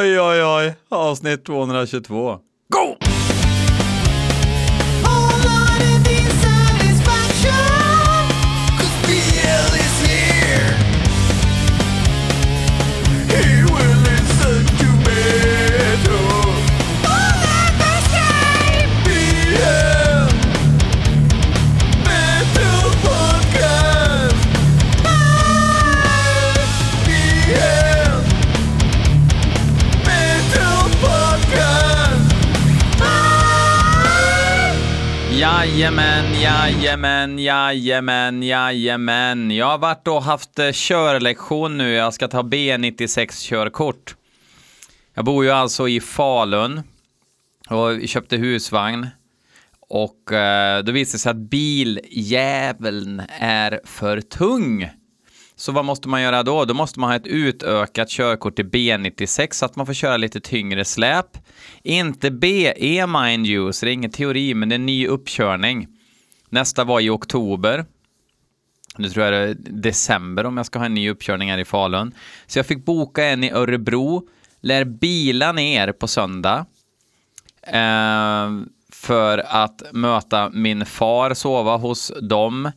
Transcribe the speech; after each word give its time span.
Oj, 0.00 0.18
oj, 0.18 0.42
oj. 0.42 0.72
Avsnitt 0.90 1.44
222. 1.48 2.49
Jajamän, 35.70 36.40
jajamän, 36.40 37.38
jajamän, 37.38 38.42
jajamän. 38.42 39.50
Jag 39.50 39.66
har 39.66 39.78
varit 39.78 40.08
och 40.08 40.22
haft 40.22 40.58
eh, 40.58 40.72
körlektion 40.72 41.78
nu. 41.78 41.92
Jag 41.92 42.14
ska 42.14 42.28
ta 42.28 42.42
B96-körkort. 42.42 44.16
Jag 45.14 45.24
bor 45.24 45.44
ju 45.44 45.50
alltså 45.50 45.88
i 45.88 46.00
Falun 46.00 46.82
och 47.68 48.08
köpte 48.08 48.36
husvagn. 48.36 49.06
Och 49.80 50.32
eh, 50.32 50.82
då 50.82 50.92
visade 50.92 51.16
det 51.16 51.18
sig 51.18 51.30
att 51.30 51.36
biljäveln 51.36 53.22
är 53.40 53.80
för 53.84 54.20
tung. 54.20 54.90
Så 55.60 55.72
vad 55.72 55.84
måste 55.84 56.08
man 56.08 56.22
göra 56.22 56.42
då? 56.42 56.64
Då 56.64 56.74
måste 56.74 57.00
man 57.00 57.10
ha 57.10 57.16
ett 57.16 57.26
utökat 57.26 58.08
körkort 58.08 58.56
till 58.56 58.68
B96 58.68 59.48
så 59.52 59.64
att 59.64 59.76
man 59.76 59.86
får 59.86 59.94
köra 59.94 60.16
lite 60.16 60.40
tyngre 60.40 60.84
släp. 60.84 61.26
Inte 61.82 62.30
BE 62.30 63.06
mind 63.06 63.46
you, 63.46 63.72
så 63.72 63.86
det 63.86 63.90
är 63.90 63.92
ingen 63.92 64.10
teori, 64.10 64.54
men 64.54 64.68
det 64.68 64.72
är 64.72 64.78
en 64.78 64.86
ny 64.86 65.06
uppkörning. 65.06 65.88
Nästa 66.48 66.84
var 66.84 67.00
i 67.00 67.10
oktober. 67.10 67.84
Nu 68.96 69.08
tror 69.08 69.24
jag 69.24 69.32
det 69.32 69.38
är 69.38 69.56
december 69.70 70.46
om 70.46 70.56
jag 70.56 70.66
ska 70.66 70.78
ha 70.78 70.86
en 70.86 70.94
ny 70.94 71.10
uppkörning 71.10 71.50
här 71.50 71.58
i 71.58 71.64
Falun. 71.64 72.14
Så 72.46 72.58
jag 72.58 72.66
fick 72.66 72.84
boka 72.84 73.24
en 73.24 73.44
i 73.44 73.50
Örebro, 73.50 74.28
lär 74.60 74.84
bila 74.84 75.52
ner 75.52 75.92
på 75.92 76.08
söndag. 76.08 76.66
Eh, 77.62 78.50
för 78.92 79.38
att 79.38 79.82
möta 79.92 80.50
min 80.50 80.86
far, 80.86 81.34
sova 81.34 81.76
hos 81.76 82.12
dem 82.20 82.70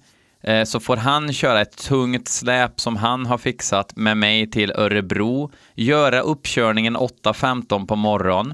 Eh, 0.43 0.63
så 0.63 0.79
får 0.79 0.97
han 0.97 1.33
köra 1.33 1.61
ett 1.61 1.77
tungt 1.77 2.27
släp 2.27 2.79
som 2.79 2.95
han 2.95 3.25
har 3.25 3.37
fixat 3.37 3.95
med 3.95 4.17
mig 4.17 4.51
till 4.51 4.71
Örebro, 4.71 5.51
göra 5.75 6.19
uppkörningen 6.19 6.97
8.15 6.97 7.87
på 7.87 7.95
morgon, 7.95 8.53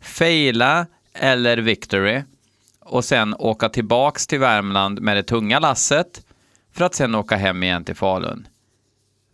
faila 0.00 0.86
eller 1.14 1.56
victory 1.56 2.22
och 2.80 3.04
sen 3.04 3.34
åka 3.38 3.68
tillbaks 3.68 4.26
till 4.26 4.38
Värmland 4.38 5.00
med 5.00 5.16
det 5.16 5.22
tunga 5.22 5.58
lasset 5.58 6.26
för 6.72 6.84
att 6.84 6.94
sen 6.94 7.14
åka 7.14 7.36
hem 7.36 7.62
igen 7.62 7.84
till 7.84 7.96
Falun. 7.96 8.48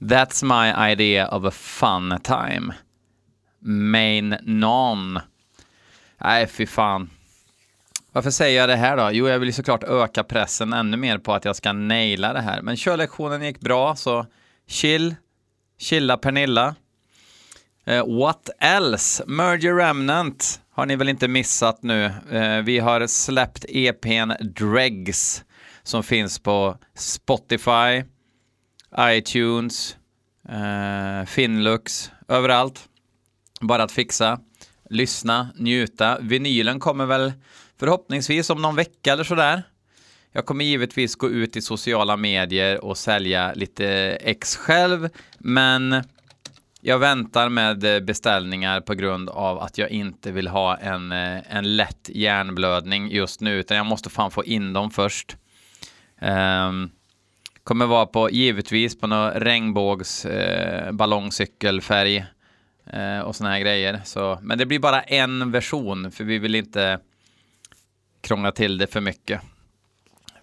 That's 0.01 0.45
my 0.45 0.93
idea 0.93 1.29
of 1.29 1.45
a 1.45 1.51
fun 1.51 2.19
time. 2.23 2.75
Main 3.93 4.37
non. 4.43 5.19
Nej, 6.19 6.47
fy 6.47 6.67
fan. 6.67 7.11
Varför 8.12 8.30
säger 8.30 8.60
jag 8.60 8.68
det 8.68 8.77
här 8.77 8.96
då? 8.96 9.10
Jo, 9.12 9.28
jag 9.28 9.38
vill 9.38 9.55
såklart 9.55 9.84
öka 9.84 10.24
pressen 10.24 10.72
ännu 10.72 10.96
mer 10.96 11.18
på 11.18 11.34
att 11.34 11.44
jag 11.44 11.56
ska 11.56 11.72
naila 11.72 12.32
det 12.32 12.41
här. 12.41 12.62
Men 12.62 12.77
körlektionen 12.77 13.42
gick 13.42 13.60
bra, 13.60 13.96
så 13.96 14.27
chill. 14.66 15.14
Chilla 15.78 16.16
Pernilla. 16.16 16.74
Uh, 17.88 18.18
what 18.18 18.50
else? 18.60 19.24
Merger 19.27 19.74
Remnant 19.74 20.60
har 20.70 20.86
ni 20.86 20.96
väl 20.96 21.08
inte 21.08 21.28
missat 21.28 21.83
nu. 21.83 22.12
Uh, 22.33 22.58
vi 22.58 22.78
har 22.78 23.06
släppt 23.06 23.64
EPn 23.68 24.33
Dregs 24.40 25.44
som 25.83 26.02
finns 26.02 26.39
på 26.39 26.77
Spotify, 26.95 28.05
iTunes, 28.98 29.96
uh, 30.48 31.27
Finlux, 31.27 32.11
överallt. 32.28 32.89
Bara 33.61 33.83
att 33.83 33.92
fixa, 33.92 34.40
lyssna, 34.90 35.48
njuta. 35.56 36.18
Vinylen 36.20 36.80
kommer 36.80 37.06
väl 37.06 37.33
Förhoppningsvis 37.83 38.51
om 38.51 38.63
någon 38.63 38.77
vecka 38.77 39.13
eller 39.13 39.25
sådär. 39.25 39.63
Jag 40.33 40.47
kommer 40.47 40.65
givetvis 40.65 41.15
gå 41.15 41.31
ut 41.31 41.57
i 41.57 41.63
sociala 41.63 42.17
medier 42.17 42.85
och 42.85 42.98
sälja 42.98 43.53
lite 43.55 43.87
ex 44.20 44.57
själv, 44.57 45.09
men 45.39 46.05
jag 46.81 46.98
väntar 46.98 47.48
med 47.48 48.05
beställningar 48.05 48.81
på 48.81 48.95
grund 48.95 49.31
av 49.31 49.59
att 49.59 49.79
jag 49.79 49.91
inte 49.91 50.33
vill 50.33 50.48
ha 50.48 50.77
en, 50.77 51.13
eh, 51.13 51.57
en 51.57 51.77
lätt 51.77 52.09
hjärnblödning 52.09 53.11
just 53.11 53.41
nu, 53.41 53.59
utan 53.59 53.77
jag 53.77 53.87
måste 53.87 54.11
fan 54.11 54.31
få 54.31 54.45
in 54.45 54.73
dem 54.73 54.91
först. 54.91 55.37
Um, 56.20 56.91
kommer 57.64 57.87
vara 57.87 58.07
på, 58.07 58.31
givetvis 58.31 59.01
på 59.01 59.07
någon 59.07 59.31
regnbågs 59.31 60.25
eh, 60.25 60.93
ballongcykelfärg 60.93 62.27
eh, 62.87 63.20
och 63.20 63.37
såna 63.37 63.51
här 63.51 63.61
grejer. 63.61 64.01
Så, 64.05 64.39
men 64.43 64.59
det 64.59 64.67
blir 64.67 64.79
bara 64.79 65.03
en 65.03 65.51
version, 65.51 66.11
för 66.11 66.25
vi 66.25 66.39
vill 66.39 66.55
inte 66.55 67.01
krångla 68.22 68.52
till 68.52 68.78
det 68.78 68.86
för 68.86 69.00
mycket. 69.00 69.40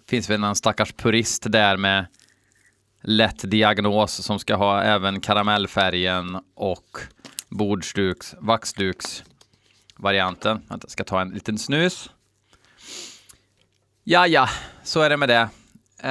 Finns 0.08 0.30
väl 0.30 0.40
någon 0.40 0.56
stackars 0.56 0.92
purist 0.92 1.44
där 1.48 1.76
med 1.76 2.06
lätt 3.02 3.50
diagnos 3.50 4.12
som 4.12 4.38
ska 4.38 4.54
ha 4.54 4.82
även 4.82 5.20
karamellfärgen 5.20 6.40
och 6.54 6.98
bordsduks, 7.48 8.34
vaxduks-varianten. 8.38 10.62
Jag 10.70 10.90
ska 10.90 11.04
ta 11.04 11.20
en 11.20 11.30
liten 11.30 11.58
snus. 11.58 12.10
Ja, 14.04 14.26
ja, 14.26 14.48
så 14.82 15.00
är 15.00 15.10
det 15.10 15.16
med 15.16 15.28
det. 15.28 15.48
Uh, 16.04 16.10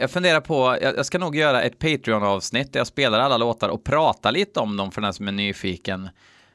jag 0.00 0.10
funderar 0.10 0.40
på, 0.40 0.78
jag, 0.82 0.96
jag, 0.96 1.06
ska 1.06 1.18
nog 1.18 1.36
göra 1.36 1.62
ett 1.62 1.78
Patreon-avsnitt 1.78 2.72
där 2.72 2.80
jag 2.80 2.86
spelar 2.86 3.20
alla 3.20 3.36
låtar 3.36 3.68
och 3.68 3.84
pratar 3.84 4.32
lite 4.32 4.60
om 4.60 4.76
dem 4.76 4.92
för 4.92 5.00
den 5.00 5.14
som 5.14 5.28
är 5.28 5.32
nyfiken. 5.32 6.08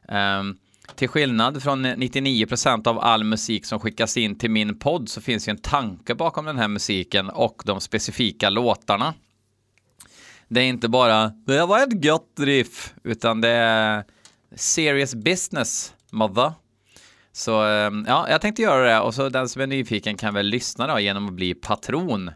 Um, 0.08 0.58
till 0.96 1.10
skillnad 1.10 1.64
från 1.64 1.86
99% 1.86 2.88
av 2.88 3.00
all 3.00 3.24
musik 3.24 3.66
som 3.66 3.80
skickas 3.80 4.18
in 4.18 4.38
till 4.38 4.52
min 4.52 4.80
podd 4.80 5.10
så 5.10 5.22
finns 5.22 5.48
ju 5.48 5.52
en 5.52 5.58
tanke 5.58 6.16
bakom 6.16 6.46
den 6.46 6.58
här 6.58 6.68
musiken 6.68 7.30
och 7.30 7.62
de 7.66 7.82
specifika 7.82 8.50
låtarna. 8.50 9.14
Det 10.48 10.60
är 10.60 10.66
inte 10.66 10.90
bara 10.90 11.28
det 11.28 11.66
var 11.66 11.80
ett 11.80 12.06
gött 12.06 12.34
riff, 12.40 12.94
utan 13.04 13.42
det 13.42 13.50
är 13.50 14.04
serious 14.56 15.16
business, 15.16 15.94
mother. 16.12 16.54
Så 17.32 17.66
eh, 17.66 17.92
ja, 18.08 18.30
jag 18.30 18.42
tänkte 18.42 18.62
göra 18.62 18.92
det 18.92 19.00
och 19.00 19.14
så 19.14 19.30
den 19.30 19.50
som 19.50 19.62
är 19.62 19.68
nyfiken 19.68 20.18
kan 20.18 20.34
väl 20.34 20.46
lyssna 20.46 20.88
då 20.88 21.00
genom 21.00 21.28
att 21.28 21.34
bli 21.34 21.54
patron. 21.54 22.32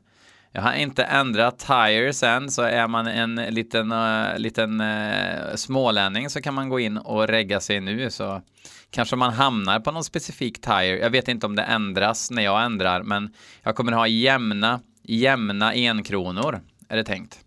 Jag 0.55 0.61
har 0.61 0.73
inte 0.73 1.03
ändrat 1.03 1.59
tires 1.59 2.23
än, 2.23 2.51
så 2.51 2.61
är 2.61 2.87
man 2.87 3.07
en 3.07 3.35
liten, 3.35 3.91
uh, 3.91 4.37
liten 4.37 4.81
uh, 4.81 5.55
smålänning 5.55 6.29
så 6.29 6.41
kan 6.41 6.53
man 6.53 6.69
gå 6.69 6.79
in 6.79 6.97
och 6.97 7.27
regga 7.27 7.59
sig 7.59 7.79
nu 7.79 8.11
så 8.11 8.41
kanske 8.89 9.15
man 9.15 9.33
hamnar 9.33 9.79
på 9.79 9.91
någon 9.91 10.03
specifik 10.03 10.61
tire. 10.61 10.99
Jag 10.99 11.09
vet 11.09 11.27
inte 11.27 11.45
om 11.45 11.55
det 11.55 11.63
ändras 11.63 12.31
när 12.31 12.43
jag 12.43 12.63
ändrar, 12.63 13.03
men 13.03 13.33
jag 13.63 13.75
kommer 13.75 13.91
ha 13.91 14.07
jämna, 14.07 14.79
jämna 15.03 15.71
enkronor, 15.71 16.61
är 16.89 16.97
det 16.97 17.03
tänkt. 17.03 17.39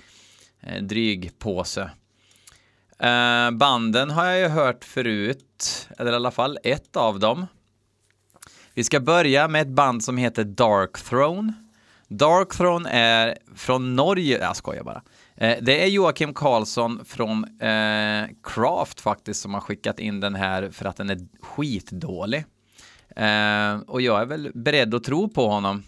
eh, 0.60 0.82
dryg 0.82 1.38
påse. 1.38 1.90
Eh, 2.98 3.50
banden 3.50 4.10
har 4.10 4.24
jag 4.24 4.40
ju 4.40 4.48
hört 4.48 4.84
förut, 4.84 5.88
eller 5.98 6.12
i 6.12 6.14
alla 6.14 6.30
fall 6.30 6.58
ett 6.64 6.96
av 6.96 7.18
dem. 7.18 7.46
Vi 8.74 8.84
ska 8.84 9.00
börja 9.00 9.48
med 9.48 9.62
ett 9.62 9.68
band 9.68 10.04
som 10.04 10.16
heter 10.16 10.44
Dark 10.44 10.98
Throne. 10.98 11.52
Darkthrone 12.18 12.90
är 12.90 13.38
från 13.56 13.96
Norge, 13.96 14.38
jag 14.38 14.56
skojar 14.56 14.82
bara. 14.82 15.02
Eh, 15.36 15.58
det 15.60 15.82
är 15.82 15.86
Joakim 15.86 16.34
Karlsson 16.34 17.04
från 17.04 17.60
eh, 17.60 18.24
Craft 18.42 19.00
faktiskt 19.00 19.40
som 19.40 19.54
har 19.54 19.60
skickat 19.60 19.98
in 19.98 20.20
den 20.20 20.34
här 20.34 20.70
för 20.70 20.84
att 20.84 20.96
den 20.96 21.10
är 21.10 21.18
skitdålig. 21.40 22.44
Eh, 23.16 23.76
och 23.86 24.00
jag 24.00 24.20
är 24.20 24.26
väl 24.26 24.50
beredd 24.54 24.94
att 24.94 25.04
tro 25.04 25.28
på 25.28 25.48
honom. 25.48 25.82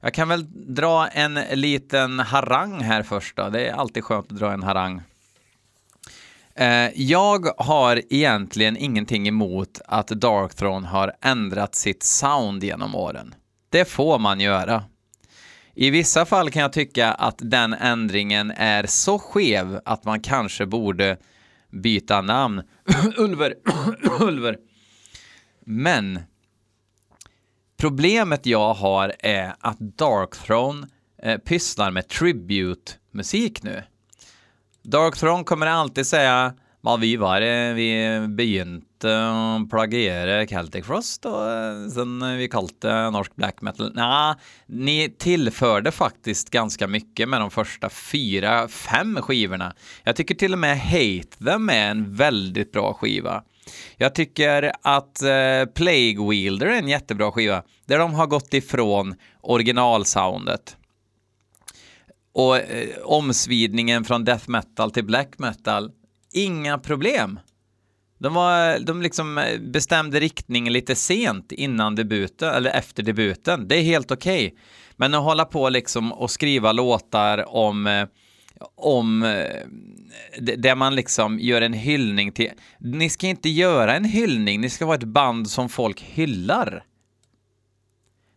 Jag 0.00 0.14
kan 0.14 0.28
väl 0.28 0.46
dra 0.74 1.06
en 1.08 1.34
liten 1.34 2.20
harang 2.20 2.80
här 2.80 3.02
först 3.02 3.36
då. 3.36 3.48
Det 3.48 3.68
är 3.68 3.72
alltid 3.72 4.04
skönt 4.04 4.32
att 4.32 4.38
dra 4.38 4.52
en 4.52 4.62
harang. 4.62 5.02
Eh, 6.54 6.90
jag 6.94 7.48
har 7.56 8.02
egentligen 8.10 8.76
ingenting 8.76 9.28
emot 9.28 9.80
att 9.86 10.08
Darkthrone 10.08 10.88
har 10.88 11.12
ändrat 11.20 11.74
sitt 11.74 12.02
sound 12.02 12.64
genom 12.64 12.94
åren. 12.94 13.34
Det 13.68 13.84
får 13.84 14.18
man 14.18 14.40
göra. 14.40 14.84
I 15.74 15.90
vissa 15.90 16.26
fall 16.26 16.50
kan 16.50 16.62
jag 16.62 16.72
tycka 16.72 17.12
att 17.12 17.38
den 17.38 17.72
ändringen 17.72 18.50
är 18.50 18.86
så 18.86 19.18
skev 19.18 19.80
att 19.84 20.04
man 20.04 20.20
kanske 20.20 20.66
borde 20.66 21.16
byta 21.70 22.20
namn. 22.20 22.62
Ulver, 23.16 23.54
Ulver. 24.20 24.56
Men 25.60 26.20
problemet 27.76 28.46
jag 28.46 28.74
har 28.74 29.14
är 29.18 29.54
att 29.60 29.78
Darkthrone 29.78 30.86
eh, 31.22 31.38
pysslar 31.38 31.90
med 31.90 32.08
tribute-musik 32.08 33.62
nu. 33.62 33.82
Darkthrone 34.82 35.44
kommer 35.44 35.66
alltid 35.66 36.06
säga 36.06 36.54
vad 36.84 37.00
vi 37.00 37.16
var 37.16 37.40
eh, 37.40 37.74
vi 37.74 37.88
begynte 38.28 39.08
å 39.08 39.62
plagiere 39.70 40.46
Celtic 40.46 40.84
Frost, 40.84 41.24
och 41.24 41.50
eh, 41.50 41.88
sen 41.88 42.22
eh, 42.22 42.36
vi 42.36 42.48
kalte 42.48 42.92
norsk 43.10 43.36
black 43.36 43.62
metal. 43.62 43.92
Nja, 43.94 44.36
ni 44.66 45.08
tillförde 45.18 45.92
faktiskt 45.92 46.50
ganska 46.50 46.86
mycket 46.86 47.28
med 47.28 47.40
de 47.40 47.50
första 47.50 47.90
fyra, 47.90 48.68
fem 48.68 49.16
skivorna. 49.22 49.72
Jag 50.04 50.16
tycker 50.16 50.34
till 50.34 50.52
och 50.52 50.58
med 50.58 50.80
Hate 50.80 51.44
Them 51.44 51.70
är 51.70 51.90
en 51.90 52.14
väldigt 52.14 52.72
bra 52.72 52.94
skiva. 52.94 53.42
Jag 53.96 54.14
tycker 54.14 54.72
att 54.82 55.22
eh, 55.22 55.72
Plague 55.74 56.30
Wielder 56.30 56.66
är 56.66 56.78
en 56.78 56.88
jättebra 56.88 57.32
skiva, 57.32 57.62
där 57.86 57.98
de 57.98 58.14
har 58.14 58.26
gått 58.26 58.54
ifrån 58.54 59.14
originalsoundet. 59.40 60.76
Och 62.32 62.56
eh, 62.56 62.88
omsvidningen 63.04 64.04
från 64.04 64.24
death 64.24 64.50
metal 64.50 64.90
till 64.90 65.04
black 65.04 65.38
metal, 65.38 65.90
inga 66.34 66.78
problem. 66.78 67.40
De, 68.18 68.34
var, 68.34 68.78
de 68.78 69.02
liksom 69.02 69.38
eh, 69.38 69.60
bestämde 69.60 70.20
riktningen 70.20 70.72
lite 70.72 70.94
sent 70.94 71.52
innan 71.52 71.94
debuten, 71.94 72.54
eller 72.54 72.70
efter 72.70 73.02
debuten. 73.02 73.68
Det 73.68 73.76
är 73.76 73.82
helt 73.82 74.10
okej. 74.10 74.46
Okay. 74.46 74.58
Men 74.96 75.14
att 75.14 75.22
hålla 75.22 75.44
på 75.44 75.68
liksom 75.68 76.12
och 76.12 76.30
skriva 76.30 76.72
låtar 76.72 77.54
om 77.56 77.86
eh, 77.86 78.06
om 78.76 79.22
eh, 79.22 79.60
det 80.40 80.56
där 80.56 80.74
man 80.74 80.94
liksom 80.94 81.38
gör 81.38 81.62
en 81.62 81.72
hyllning 81.72 82.32
till... 82.32 82.50
Ni 82.78 83.10
ska 83.10 83.26
inte 83.26 83.48
göra 83.48 83.96
en 83.96 84.04
hyllning, 84.04 84.60
ni 84.60 84.70
ska 84.70 84.86
vara 84.86 84.96
ett 84.96 85.04
band 85.04 85.50
som 85.50 85.68
folk 85.68 86.02
hyllar. 86.02 86.84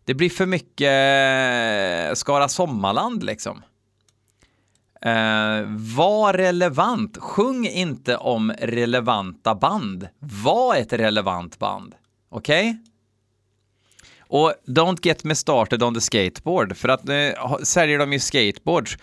Det 0.06 0.14
blir 0.14 0.30
för 0.30 0.46
mycket 0.46 2.18
Skara 2.18 2.50
Sommarland 2.50 3.24
liksom. 3.24 3.62
Eh, 5.08 5.64
var 5.96 6.34
relevant. 6.34 7.18
Sjung 7.18 7.68
inte 7.68 8.18
om 8.18 8.54
relevanta 8.60 9.56
band. 9.56 10.08
Var 10.20 10.76
ett 10.76 10.94
relevant 10.94 11.60
band. 11.60 11.96
Okej? 12.30 12.70
Okay? 12.70 12.78
Och 14.30 14.54
don't 14.66 15.00
get 15.02 15.24
me 15.24 15.36
started 15.36 15.84
on 15.84 15.94
the 15.94 16.02
skateboard, 16.02 16.78
för 16.78 16.90
att 16.90 17.10
eh, 17.10 17.16
nu 17.16 17.34
säljer 17.64 18.00
de 18.00 18.14
ju 18.14 18.20
skateboards 18.20 18.98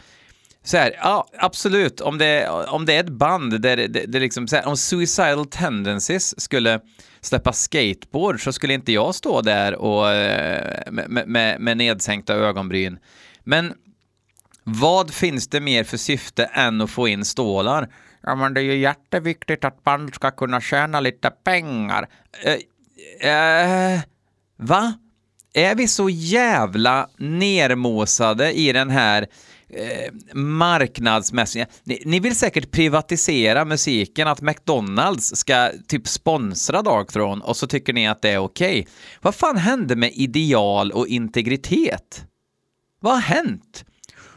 så 0.65 0.77
här, 0.77 0.95
ja, 1.01 1.29
absolut, 1.39 2.01
om 2.01 2.19
det, 2.19 2.49
om 2.49 2.87
det 2.87 2.95
är 2.95 3.01
ett 3.01 3.09
band 3.09 3.61
där 3.61 3.77
det, 3.77 3.87
det, 3.87 4.05
det 4.07 4.21
liksom, 4.21 4.49
så 4.49 4.57
här, 4.57 4.67
om 4.67 4.77
Suicidal 4.77 5.47
Tendencies 5.47 6.41
skulle 6.41 6.81
släppa 7.21 7.53
skateboard 7.53 8.45
så 8.45 8.53
skulle 8.53 8.75
inte 8.75 8.93
jag 8.93 9.15
stå 9.15 9.41
där 9.41 9.75
och 9.75 10.11
eh, 10.11 10.93
med, 10.93 11.29
med, 11.29 11.61
med 11.61 11.77
nedsänkta 11.77 12.35
ögonbryn. 12.35 12.99
Men 13.45 13.75
vad 14.65 15.15
finns 15.15 15.49
det 15.49 15.61
mer 15.61 15.85
för 15.85 15.97
syfte 15.97 16.45
än 16.45 16.81
att 16.81 16.91
få 16.91 17.09
in 17.09 17.25
stålar? 17.25 17.89
Ja, 18.23 18.35
men 18.35 18.55
det 18.55 18.61
är 18.61 18.65
ju 18.65 18.77
jätteviktigt 18.77 19.65
att 19.65 19.85
band 19.85 20.15
ska 20.15 20.31
kunna 20.31 20.61
tjäna 20.61 21.01
lite 21.01 21.31
pengar. 21.31 22.09
Eh, 23.21 23.31
eh, 23.31 24.01
va? 24.57 24.95
Är 25.53 25.75
vi 25.75 25.89
så 25.89 26.09
jävla 26.11 27.09
nermosade 27.17 28.53
i 28.53 28.73
den 28.73 28.91
här 28.91 29.27
eh, 29.69 30.13
marknadsmässiga. 30.35 31.67
Ni, 31.85 32.03
ni, 32.05 32.21
vill 32.21 32.37
säkert 32.37 32.71
privatisera 32.71 33.65
musiken, 33.65 34.29
att 34.29 34.41
McDonalds 34.41 35.37
ska 35.37 35.71
typ 35.89 36.09
sponsra 36.09 36.83
Darkthrone 36.83 37.45
och 37.45 37.57
så 37.57 37.67
tycker 37.67 37.93
ni 37.93 38.09
att 38.09 38.23
det 38.23 38.31
är 38.31 38.39
okej. 38.39 38.81
Okay. 38.81 38.93
Vad 39.23 39.35
fan 39.35 39.57
hände 39.57 39.97
med 39.97 40.13
ideal 40.15 40.93
och 40.93 41.07
integritet? 41.07 42.25
Vad 43.01 43.13
har 43.13 43.21
hänt? 43.21 43.85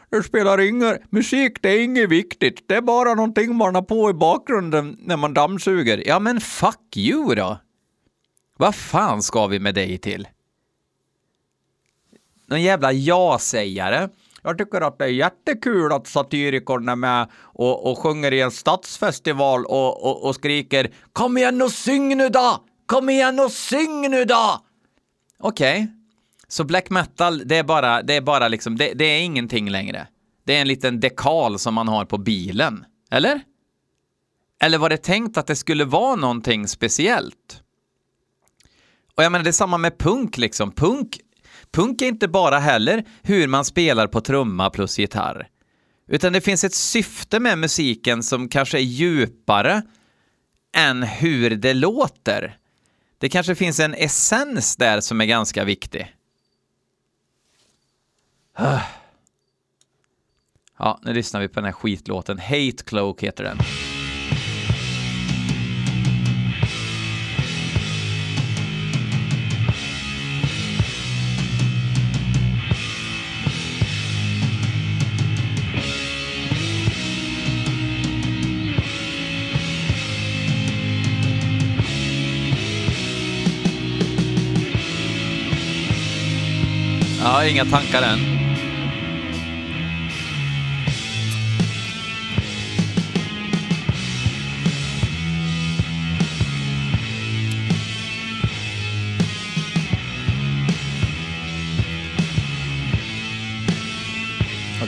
Det 0.09 0.23
spelar 0.23 0.59
ingen 0.59 0.97
musik, 1.09 1.61
det 1.61 1.69
är 1.69 1.83
inget 1.83 2.09
viktigt. 2.09 2.67
Det 2.67 2.75
är 2.75 2.81
bara 2.81 3.13
någonting 3.13 3.55
man 3.55 3.75
har 3.75 3.81
på 3.81 4.09
i 4.09 4.13
bakgrunden 4.13 4.97
när 4.99 5.17
man 5.17 5.33
dammsuger. 5.33 6.03
Ja, 6.07 6.19
men 6.19 6.41
fuck 6.41 6.97
you 6.97 7.35
då. 7.35 7.57
Vad 8.57 8.75
fan 8.75 9.23
ska 9.23 9.47
vi 9.47 9.59
med 9.59 9.75
dig 9.75 9.97
till? 9.97 10.27
Någon 12.47 12.61
jävla 12.61 12.91
ja-sägare 12.91 14.09
jag 14.47 14.57
tycker 14.57 14.81
att 14.81 14.99
det 14.99 15.05
är 15.05 15.09
jättekul 15.09 15.91
att 15.91 16.07
satirikorna 16.07 16.91
är 16.91 16.95
med 16.95 17.27
och, 17.41 17.91
och 17.91 17.97
sjunger 17.99 18.33
i 18.33 18.41
en 18.41 18.51
stadsfestival 18.51 19.65
och, 19.65 20.05
och, 20.05 20.25
och 20.25 20.35
skriker 20.35 20.93
Kom 21.13 21.37
igen 21.37 21.61
och 21.61 21.71
syng 21.71 22.17
nu 22.17 22.29
då! 22.29 22.63
Kom 22.85 23.09
igen 23.09 23.39
och 23.39 23.51
syng 23.51 24.11
nu 24.11 24.25
då! 24.25 24.61
Okej, 25.39 25.83
okay 25.83 25.96
så 26.47 26.63
black 26.63 26.89
metal, 26.89 27.43
det 27.45 27.55
är 27.55 27.63
bara, 27.63 28.01
det 28.01 28.13
är 28.13 28.21
bara 28.21 28.47
liksom, 28.47 28.77
det, 28.77 28.93
det 28.93 29.05
är 29.05 29.21
ingenting 29.21 29.69
längre. 29.69 30.07
Det 30.45 30.55
är 30.55 30.61
en 30.61 30.67
liten 30.67 30.99
dekal 30.99 31.59
som 31.59 31.73
man 31.73 31.87
har 31.87 32.05
på 32.05 32.17
bilen, 32.17 32.85
eller? 33.11 33.41
Eller 34.59 34.77
var 34.77 34.89
det 34.89 34.97
tänkt 34.97 35.37
att 35.37 35.47
det 35.47 35.55
skulle 35.55 35.85
vara 35.85 36.15
någonting 36.15 36.67
speciellt? 36.67 37.61
Och 39.15 39.23
jag 39.23 39.31
menar, 39.31 39.43
det 39.43 39.49
är 39.49 39.51
samma 39.51 39.77
med 39.77 39.97
punk 39.97 40.37
liksom. 40.37 40.71
Punk 40.71 41.17
Punk 41.71 42.01
är 42.01 42.05
inte 42.05 42.27
bara 42.27 42.59
heller 42.59 43.03
hur 43.21 43.47
man 43.47 43.65
spelar 43.65 44.07
på 44.07 44.21
trumma 44.21 44.69
plus 44.69 44.99
gitarr. 44.99 45.47
Utan 46.07 46.33
det 46.33 46.41
finns 46.41 46.63
ett 46.63 46.73
syfte 46.73 47.39
med 47.39 47.57
musiken 47.57 48.23
som 48.23 48.49
kanske 48.49 48.77
är 48.77 48.81
djupare 48.81 49.81
än 50.75 51.03
hur 51.03 51.49
det 51.49 51.73
låter. 51.73 52.57
Det 53.17 53.29
kanske 53.29 53.55
finns 53.55 53.79
en 53.79 53.93
essens 53.93 54.75
där 54.75 55.01
som 55.01 55.21
är 55.21 55.25
ganska 55.25 55.63
viktig. 55.63 56.13
Ja, 60.79 60.99
nu 61.03 61.13
lyssnar 61.13 61.41
vi 61.41 61.47
på 61.47 61.53
den 61.53 61.65
här 61.65 61.71
skitlåten. 61.71 62.39
Hate 62.39 62.83
Cloak 62.85 63.23
heter 63.23 63.43
den. 63.43 63.57
Ja, 87.23 87.45
inga 87.45 87.65
tankar 87.65 88.01
än. 88.01 88.46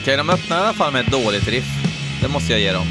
Okej, 0.02 0.16
de 0.16 0.30
öppnar 0.30 0.56
i 0.56 0.60
alla 0.60 0.72
fall 0.72 0.92
med 0.92 1.00
ett 1.00 1.12
dåligt 1.12 1.48
riff. 1.48 1.66
Det 2.22 2.28
måste 2.28 2.52
jag 2.52 2.60
ge 2.60 2.72
dem. 2.72 2.86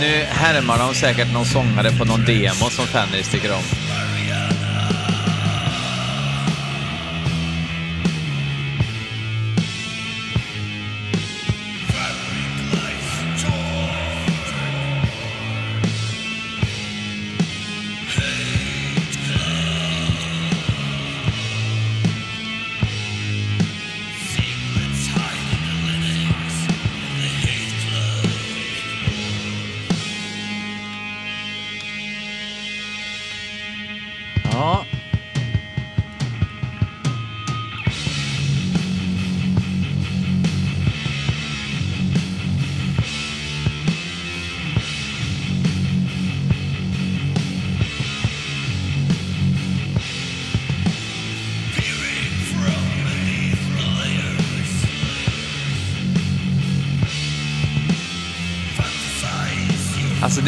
Nu 0.00 0.24
härmar 0.30 0.78
de 0.78 0.94
säkert 0.94 1.32
någon 1.32 1.44
sångare 1.44 1.90
på 1.98 2.04
någon 2.04 2.24
demo 2.24 2.70
som 2.70 2.86
Fenris 2.86 3.30
tycker 3.30 3.52
om. 3.52 3.89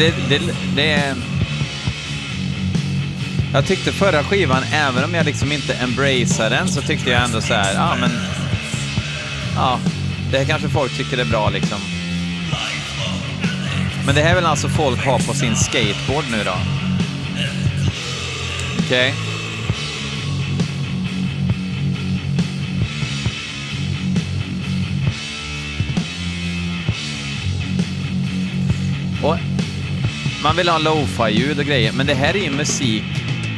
Det, 0.03 0.13
det, 0.29 0.53
det... 0.75 1.15
Jag 3.53 3.65
tyckte 3.65 3.91
förra 3.91 4.23
skivan, 4.23 4.63
även 4.73 5.03
om 5.03 5.13
jag 5.13 5.25
liksom 5.25 5.51
inte 5.51 5.73
embraceade 5.73 6.55
den, 6.55 6.67
så 6.67 6.81
tyckte 6.81 7.09
jag 7.09 7.23
ändå 7.23 7.41
så 7.41 7.53
här, 7.53 7.73
ja 7.73 7.95
men... 7.99 8.11
Ja, 9.55 9.79
det 10.31 10.37
här 10.37 10.45
kanske 10.45 10.69
folk 10.69 10.97
tycker 10.97 11.17
är 11.17 11.25
bra 11.25 11.49
liksom. 11.49 11.77
Men 14.05 14.15
det 14.15 14.21
här 14.21 14.35
vill 14.35 14.45
alltså 14.45 14.69
folk 14.69 15.05
ha 15.05 15.19
på 15.19 15.33
sin 15.33 15.55
skateboard 15.55 16.25
nu 16.31 16.43
då? 16.43 16.55
Okej. 18.79 19.09
Okay. 19.09 19.32
Man 30.43 30.55
vill 30.55 30.69
ha 30.69 30.77
lo-fi-ljud 30.77 31.59
och 31.59 31.65
grejer, 31.65 31.91
men 31.93 32.05
det 32.05 32.13
här 32.13 32.35
är 32.35 32.43
ju 32.43 32.51
musik 32.51 33.03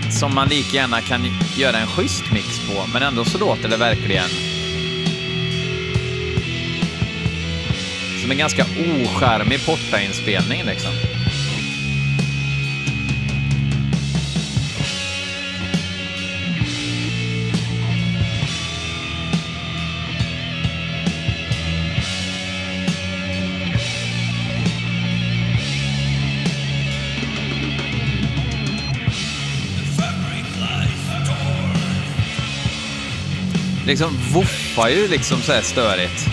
som 0.10 0.36
man 0.36 0.48
lika 0.48 0.76
gärna 0.76 1.02
kan 1.02 1.26
göra 1.58 1.78
en 1.78 1.88
schysst 1.88 2.32
mix 2.32 2.70
på, 2.70 2.86
men 2.94 3.04
ändå 3.04 3.26
så 3.26 3.38
låter 3.38 3.70
det 3.70 3.78
verkligen 3.78 4.30
som 8.22 8.32
en 8.32 8.38
ganska 8.38 8.64
ocharmig 8.64 9.66
portainspelning 9.66 10.64
liksom. 10.66 10.92
Liksom 33.86 34.18
voffar 34.34 34.90
ju 34.90 35.08
liksom 35.08 35.42
så 35.42 35.52
här 35.52 35.62
störigt. 35.62 36.28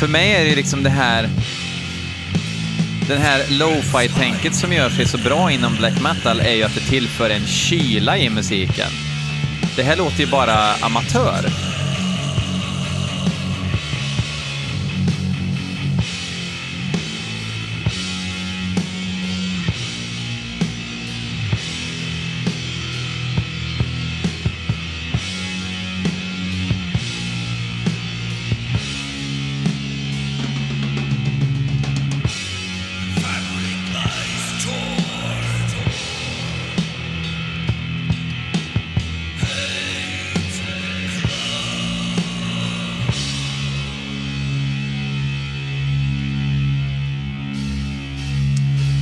För 0.00 0.08
mig 0.08 0.32
är 0.32 0.44
det 0.44 0.56
liksom 0.56 0.82
det 0.82 0.90
här 0.90 1.28
den 3.08 3.18
här 3.18 3.44
lo-fi-tänket 3.48 4.54
som 4.54 4.72
gör 4.72 4.90
sig 4.90 5.08
så 5.08 5.18
bra 5.18 5.50
inom 5.50 5.76
black 5.76 6.00
metal 6.02 6.40
är 6.40 6.54
ju 6.54 6.62
att 6.62 6.74
det 6.74 6.80
tillför 6.80 7.30
en 7.30 7.46
kyla 7.46 8.18
i 8.18 8.30
musiken. 8.30 8.90
Det 9.76 9.82
här 9.82 9.96
låter 9.96 10.20
ju 10.20 10.26
bara 10.26 10.74
amatör. 10.74 11.67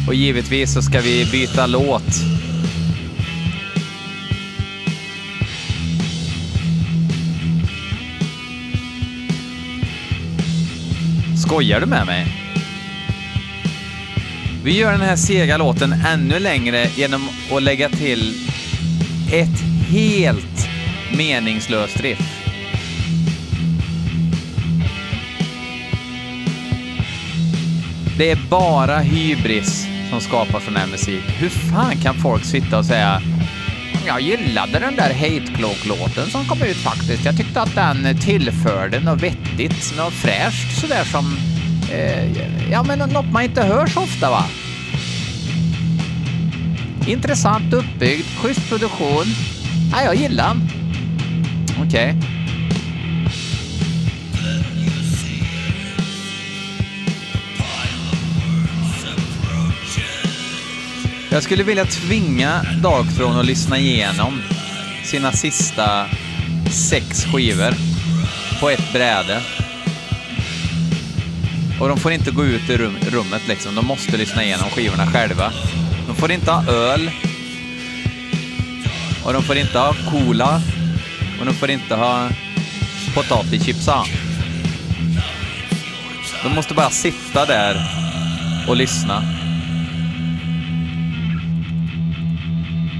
Och 0.06 0.14
givetvis 0.14 0.72
så 0.74 0.82
ska 0.82 1.00
vi 1.00 1.24
byta 1.32 1.66
låt. 1.66 2.02
Skojar 11.46 11.80
du 11.80 11.86
med 11.86 12.06
mig? 12.06 12.26
Vi 14.64 14.78
gör 14.78 14.92
den 14.92 15.00
här 15.00 15.16
sega 15.16 15.56
låten 15.56 15.92
ännu 15.92 16.38
längre 16.38 16.88
genom 16.96 17.28
att 17.52 17.62
lägga 17.62 17.88
till 17.88 18.34
ett 19.32 19.60
helt 19.88 20.68
meningslöst 21.16 22.00
riff. 22.00 22.36
Det 28.18 28.30
är 28.30 28.38
bara 28.50 28.98
hybris 28.98 29.85
som 30.20 30.28
skapar 30.28 30.60
sån 30.60 30.76
här 30.76 30.86
musik. 30.86 31.24
Hur 31.38 31.48
fan 31.48 31.96
kan 31.96 32.14
folk 32.14 32.44
sitta 32.44 32.78
och 32.78 32.84
säga 32.84 33.22
jag 34.06 34.20
gillade 34.20 34.78
den 34.78 34.96
där 34.96 35.14
Hate 35.14 35.52
Cloak-låten 35.56 36.26
som 36.30 36.44
kom 36.44 36.62
ut 36.62 36.76
faktiskt. 36.76 37.24
Jag 37.24 37.36
tyckte 37.36 37.62
att 37.62 37.74
den 37.74 38.18
tillförde 38.20 39.00
något 39.00 39.22
vettigt, 39.22 39.96
något 39.96 40.12
fräscht 40.12 40.80
sådär 40.80 41.04
som... 41.04 41.36
Eh, 41.92 42.42
ja, 42.70 42.82
men 42.82 42.98
något 42.98 43.32
man 43.32 43.42
inte 43.42 43.62
hör 43.62 43.86
så 43.86 44.00
ofta 44.00 44.30
va? 44.30 44.44
Intressant 47.06 47.72
uppbyggd, 47.72 48.26
schysst 48.36 48.68
produktion. 48.68 49.24
Ja, 49.92 50.02
jag 50.04 50.14
gillar 50.14 50.48
den. 50.48 50.68
Okej. 51.86 52.14
Okay. 52.18 52.35
Jag 61.36 61.42
skulle 61.42 61.62
vilja 61.62 61.84
tvinga 61.84 62.66
Darkthrone 62.82 63.40
att 63.40 63.46
lyssna 63.46 63.78
igenom 63.78 64.42
sina 65.04 65.32
sista 65.32 66.06
sex 66.70 67.24
skivor 67.24 67.74
på 68.60 68.70
ett 68.70 68.92
bräde. 68.92 69.42
Och 71.80 71.88
de 71.88 71.98
får 71.98 72.12
inte 72.12 72.30
gå 72.30 72.44
ut 72.44 72.70
i 72.70 72.76
rum, 72.76 72.96
rummet 73.10 73.48
liksom, 73.48 73.74
de 73.74 73.86
måste 73.86 74.16
lyssna 74.16 74.44
igenom 74.44 74.70
skivorna 74.70 75.06
själva. 75.06 75.52
De 76.06 76.16
får 76.16 76.32
inte 76.32 76.50
ha 76.50 76.72
öl. 76.72 77.10
Och 79.24 79.32
de 79.32 79.42
får 79.42 79.56
inte 79.56 79.78
ha 79.78 79.94
cola. 80.10 80.62
Och 81.40 81.46
de 81.46 81.54
får 81.54 81.70
inte 81.70 81.94
ha 81.94 82.28
potatischips. 83.14 83.88
De 86.42 86.54
måste 86.54 86.74
bara 86.74 86.90
sitta 86.90 87.46
där 87.46 87.76
och 88.68 88.76
lyssna. 88.76 89.35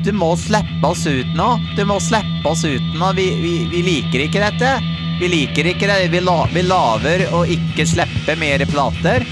Du 0.06 0.12
må 0.12 0.36
slippe 0.38 0.86
oss 0.86 1.06
ut 1.06 1.32
nå. 1.34 1.46
Du 1.74 1.82
må 1.84 1.96
slippe 1.98 2.46
oss 2.46 2.60
ut 2.64 2.92
nå. 2.94 3.08
Vi, 3.18 3.24
vi, 3.42 3.54
vi 3.72 3.80
liker 3.82 4.22
ikke 4.28 4.38
dette. 4.38 4.76
Vi 5.18 5.26
liker 5.32 5.66
ikke 5.72 5.88
det. 5.90 5.96
Vi, 6.12 6.20
la, 6.22 6.36
vi 6.52 6.62
laver 6.62 7.24
å 7.34 7.40
ikke 7.42 7.88
slippe 7.90 8.36
mer 8.38 8.62
plater. 8.70 9.26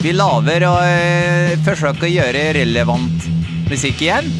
Vi 0.00 0.14
laver 0.16 0.64
å 0.64 0.72
eh, 0.80 1.52
øh, 1.52 1.60
forsøke 1.66 2.08
å 2.08 2.10
gjøre 2.14 2.46
relevant 2.56 3.28
musikk 3.68 4.00
igjen. 4.06 4.32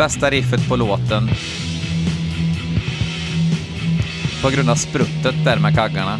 Bästa 0.00 0.30
riffet 0.30 0.68
på 0.68 0.76
låten. 0.76 1.30
På 4.42 4.50
grund 4.50 4.70
av 4.70 4.74
spruttet 4.74 5.44
där 5.44 5.58
med 5.58 5.74
kaggarna. 5.74 6.18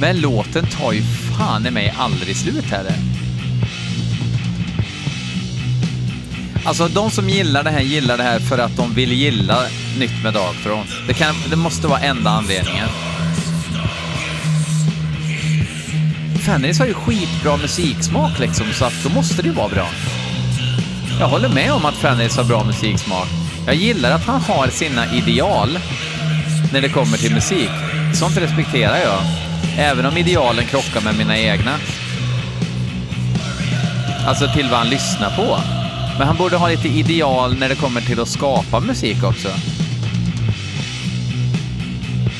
Men 0.00 0.20
låten 0.20 0.66
tar 0.66 0.92
ju 0.92 1.02
fan 1.02 1.66
i 1.66 1.70
mig 1.70 1.94
aldrig 1.98 2.36
slut 2.36 2.64
heller. 2.64 3.05
Alltså 6.66 6.88
de 6.88 7.10
som 7.10 7.28
gillar 7.28 7.62
det 7.62 7.70
här 7.70 7.80
gillar 7.80 8.16
det 8.16 8.22
här 8.22 8.38
för 8.38 8.58
att 8.58 8.76
de 8.76 8.94
vill 8.94 9.12
gilla 9.12 9.62
nytt 9.98 10.22
med 10.22 10.34
Darkthrone. 10.34 10.84
Det, 11.06 11.14
kan, 11.14 11.34
det 11.50 11.56
måste 11.56 11.86
vara 11.86 12.00
enda 12.00 12.30
anledningen. 12.30 12.88
Fenris 16.46 16.78
har 16.78 16.86
ju 16.86 16.94
skitbra 16.94 17.56
musiksmak 17.56 18.38
liksom, 18.38 18.66
så 18.72 18.84
att 18.84 18.92
då 19.02 19.08
måste 19.08 19.42
det 19.42 19.48
ju 19.48 19.54
vara 19.54 19.68
bra. 19.68 19.86
Jag 21.20 21.28
håller 21.28 21.48
med 21.48 21.72
om 21.72 21.84
att 21.84 21.94
Fenris 21.94 22.36
har 22.36 22.44
bra 22.44 22.64
musiksmak. 22.64 23.28
Jag 23.66 23.74
gillar 23.74 24.10
att 24.10 24.24
han 24.24 24.40
har 24.40 24.68
sina 24.68 25.14
ideal 25.14 25.78
när 26.72 26.80
det 26.80 26.88
kommer 26.88 27.16
till 27.16 27.34
musik. 27.34 27.70
Sånt 28.14 28.36
respekterar 28.36 28.96
jag. 28.96 29.20
Även 29.78 30.06
om 30.06 30.16
idealen 30.16 30.64
krockar 30.64 31.00
med 31.00 31.18
mina 31.18 31.38
egna. 31.38 31.74
Alltså 34.26 34.52
till 34.54 34.68
vad 34.70 34.78
han 34.78 34.90
lyssnar 34.90 35.36
på. 35.36 35.58
Men 36.18 36.26
han 36.26 36.36
borde 36.36 36.56
ha 36.56 36.68
lite 36.68 36.88
ideal 36.88 37.58
när 37.58 37.68
det 37.68 37.74
kommer 37.74 38.00
till 38.00 38.20
att 38.20 38.28
skapa 38.28 38.80
musik 38.80 39.24
också. 39.24 39.48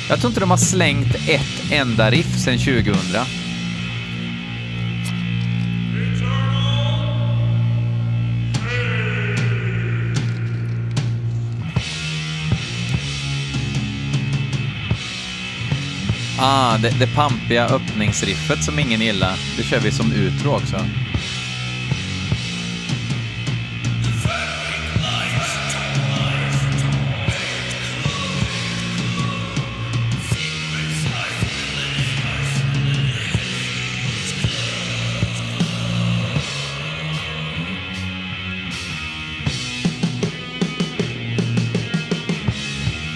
Jag 0.08 0.18
tror 0.18 0.30
inte 0.30 0.40
de 0.40 0.50
har 0.50 0.56
slängt 0.56 1.14
ett 1.14 1.72
enda 1.72 2.10
riff 2.10 2.38
sedan 2.38 2.58
2000. 2.58 2.94
Ah, 16.38 16.78
det, 16.78 16.90
det 16.98 17.06
pampiga 17.06 17.66
öppningsriffet 17.66 18.64
som 18.64 18.78
ingen 18.78 19.00
gillar. 19.00 19.36
Det 19.56 19.62
kör 19.62 19.80
vi 19.80 19.90
som 19.90 20.12
utro 20.12 20.54
också. 20.54 20.76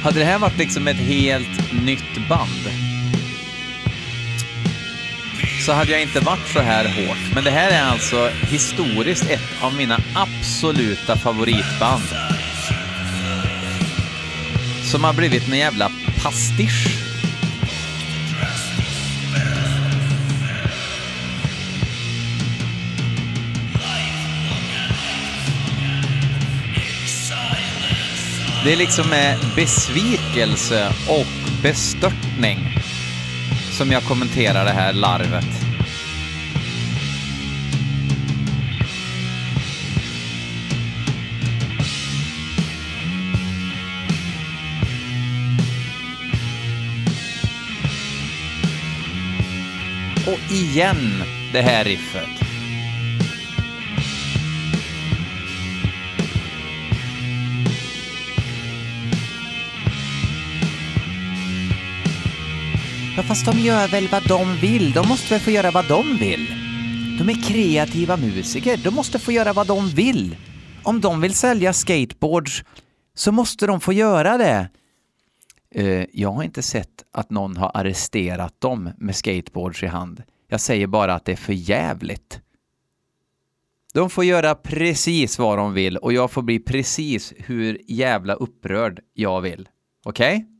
Hade 0.03 0.19
det 0.19 0.25
här 0.25 0.39
varit 0.39 0.59
liksom 0.59 0.89
ett 0.89 0.97
helt 0.97 1.73
nytt 1.73 2.29
band 2.29 2.71
så 5.61 5.73
hade 5.73 5.93
jag 5.93 6.03
inte 6.03 6.21
varit 6.21 6.49
så 6.53 6.61
här 6.61 6.85
hårt. 6.85 7.35
Men 7.35 7.45
det 7.45 7.51
här 7.51 7.71
är 7.71 7.83
alltså 7.83 8.31
historiskt 8.51 9.31
ett 9.31 9.63
av 9.63 9.75
mina 9.75 10.01
absoluta 10.15 11.17
favoritband. 11.17 12.03
Som 14.85 15.05
har 15.05 15.13
blivit 15.13 15.49
en 15.49 15.59
jävla 15.59 15.91
pastisch. 16.23 17.00
Det 28.65 28.73
är 28.73 28.77
liksom 28.77 29.11
med 29.11 29.39
besvikelse 29.57 30.93
och 31.09 31.63
bestörtning 31.63 32.59
som 33.71 33.91
jag 33.91 34.03
kommenterar 34.03 34.65
det 34.65 34.71
här 34.71 34.93
larvet. 34.93 35.45
Och 50.27 50.53
igen 50.53 51.23
det 51.53 51.63
här 51.63 51.85
riffet. 51.85 52.40
Fast 63.31 63.47
de 63.47 63.59
gör 63.59 63.89
väl 63.89 64.09
vad 64.09 64.29
de 64.29 64.57
vill. 64.57 64.93
De 64.93 65.09
måste 65.09 65.35
väl 65.35 65.41
få 65.41 65.51
göra 65.51 65.71
vad 65.71 65.89
de 65.89 66.17
vill. 66.17 66.47
De 67.19 67.29
är 67.29 67.43
kreativa 67.49 68.17
musiker. 68.17 68.77
De 68.77 68.95
måste 68.95 69.19
få 69.19 69.33
göra 69.33 69.53
vad 69.53 69.67
de 69.67 69.89
vill. 69.89 70.37
Om 70.83 71.01
de 71.01 71.21
vill 71.21 71.35
sälja 71.35 71.73
skateboards 71.73 72.65
så 73.15 73.33
måste 73.33 73.67
de 73.67 73.81
få 73.81 73.93
göra 73.93 74.39
det. 74.39 74.69
Uh, 75.79 76.05
jag 76.13 76.33
har 76.33 76.43
inte 76.43 76.63
sett 76.63 77.05
att 77.13 77.31
någon 77.31 77.57
har 77.57 77.71
arresterat 77.75 78.61
dem 78.61 78.91
med 78.99 79.17
skateboards 79.17 79.83
i 79.83 79.87
hand. 79.87 80.23
Jag 80.49 80.61
säger 80.61 80.87
bara 80.87 81.15
att 81.15 81.25
det 81.25 81.33
är 81.33 81.37
för 81.37 81.53
jävligt. 81.53 82.41
De 83.95 84.11
får 84.11 84.25
göra 84.25 84.55
precis 84.55 85.39
vad 85.39 85.59
de 85.59 85.73
vill 85.73 85.97
och 85.97 86.13
jag 86.13 86.31
får 86.31 86.43
bli 86.43 86.59
precis 86.59 87.33
hur 87.37 87.79
jävla 87.89 88.35
upprörd 88.35 89.01
jag 89.15 89.41
vill. 89.41 89.69
Okej? 90.05 90.37
Okay? 90.37 90.60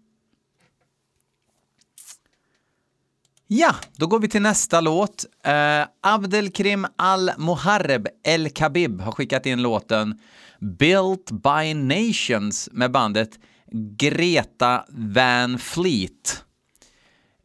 Ja, 3.53 3.75
då 3.97 4.07
går 4.07 4.19
vi 4.19 4.29
till 4.29 4.43
nästa 4.43 4.81
låt. 4.81 5.25
Uh, 5.47 5.87
Abdelkrim 6.01 6.87
Al-Moharreb 6.97 8.09
El 8.25 8.49
Khabib 8.49 9.01
har 9.01 9.13
skickat 9.13 9.47
in 9.47 9.63
låten 9.63 10.21
Built 10.61 11.31
by 11.31 11.75
Nations 11.75 12.69
med 12.73 12.91
bandet 12.91 13.39
Greta 13.97 14.85
Van 14.89 15.59
Fleet. 15.59 16.45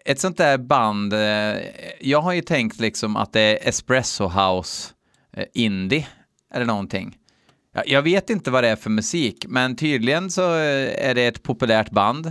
Ett 0.05 0.19
sånt 0.19 0.37
där 0.37 0.57
band, 0.57 1.13
uh, 1.13 1.19
jag 2.01 2.21
har 2.21 2.33
ju 2.33 2.41
tänkt 2.41 2.79
liksom 2.79 3.15
att 3.15 3.33
det 3.33 3.41
är 3.41 3.69
Espresso 3.69 4.27
House 4.27 4.93
uh, 5.37 5.43
Indie 5.53 6.07
eller 6.53 6.65
någonting. 6.65 7.17
Jag 7.85 8.01
vet 8.01 8.29
inte 8.29 8.51
vad 8.51 8.63
det 8.63 8.69
är 8.69 8.75
för 8.75 8.89
musik, 8.89 9.45
men 9.47 9.75
tydligen 9.75 10.31
så 10.31 10.51
är 10.51 11.15
det 11.15 11.27
ett 11.27 11.43
populärt 11.43 11.89
band. 11.89 12.25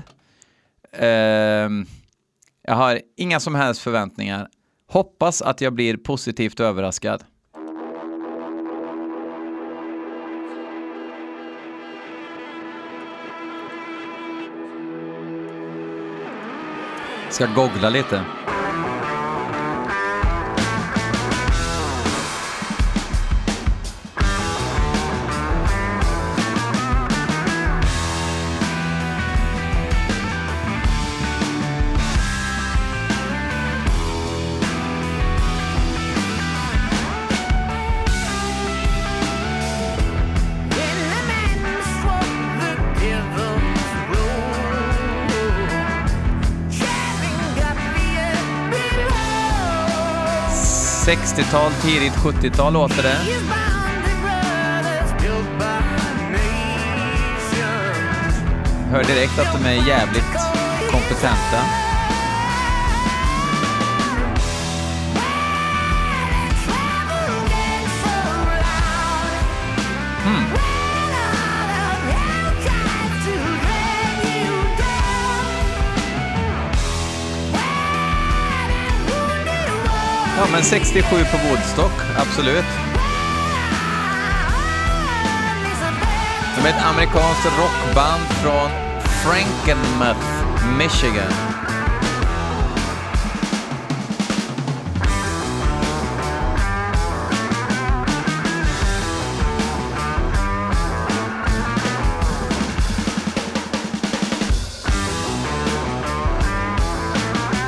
Uh, 1.02 1.84
jag 2.66 2.74
har 2.74 3.00
inga 3.16 3.40
som 3.40 3.54
helst 3.54 3.80
förväntningar. 3.80 4.48
Hoppas 4.88 5.42
att 5.42 5.60
jag 5.60 5.72
blir 5.72 5.96
positivt 5.96 6.60
överraskad. 6.60 7.24
Ska 17.30 17.46
googla 17.46 17.90
lite. 17.90 18.24
60-tal, 51.24 51.72
tidigt 51.72 52.12
70-tal 52.12 52.72
låter 52.72 53.02
det. 53.02 53.16
Hör 58.90 59.04
direkt 59.04 59.38
att 59.38 59.62
de 59.62 59.68
är 59.68 59.88
jävligt 59.88 60.34
kompetenta. 60.90 61.93
Ja, 80.44 80.50
men 80.52 80.62
67 80.62 81.02
på 81.10 81.48
Woodstock, 81.48 81.92
absolut. 82.16 82.64
De 86.56 86.68
är 86.68 86.68
ett 86.68 86.84
amerikanskt 86.84 87.44
rockband 87.44 88.22
från 88.42 88.70
Frankenmuth, 89.22 90.26
Michigan. 90.78 91.32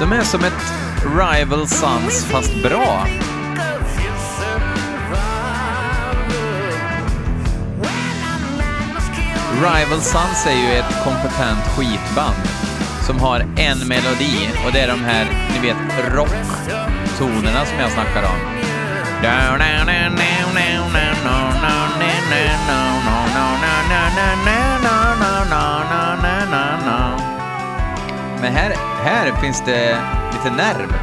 De 0.00 0.12
är 0.12 0.22
som 0.22 0.44
ett 0.44 0.85
Rival 1.16 1.66
Sons 1.68 2.24
fast 2.24 2.62
bra. 2.62 3.06
Rival 9.54 10.00
Sons 10.00 10.46
är 10.46 10.52
ju 10.52 10.78
ett 10.78 11.04
kompetent 11.04 11.64
skitband 11.76 12.36
som 13.06 13.20
har 13.20 13.40
en 13.40 13.88
melodi 13.88 14.50
och 14.66 14.72
det 14.72 14.80
är 14.80 14.88
de 14.88 15.04
här, 15.04 15.26
ni 15.52 15.68
vet, 15.68 15.76
rocktonerna 16.14 17.64
som 17.64 17.78
jag 17.78 17.90
snackar 17.90 18.22
om. 18.22 18.38
Men 28.40 28.52
här, 28.52 28.74
här 29.04 29.40
finns 29.40 29.62
det 29.66 29.98
lite 30.36 30.50
nerv. 30.50 30.94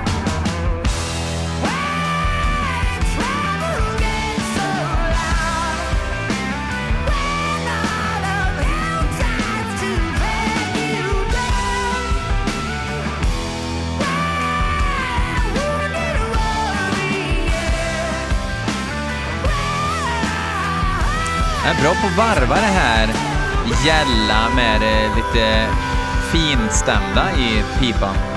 Är 21.65 21.81
bra 21.81 21.93
på 21.93 22.07
att 22.07 22.17
varva 22.17 22.55
det 22.55 22.61
här 22.61 23.07
gälla 23.85 24.49
med 24.55 24.81
det 24.81 25.15
lite 25.15 25.67
finstämda 26.31 27.31
i 27.37 27.63
pipan. 27.79 28.32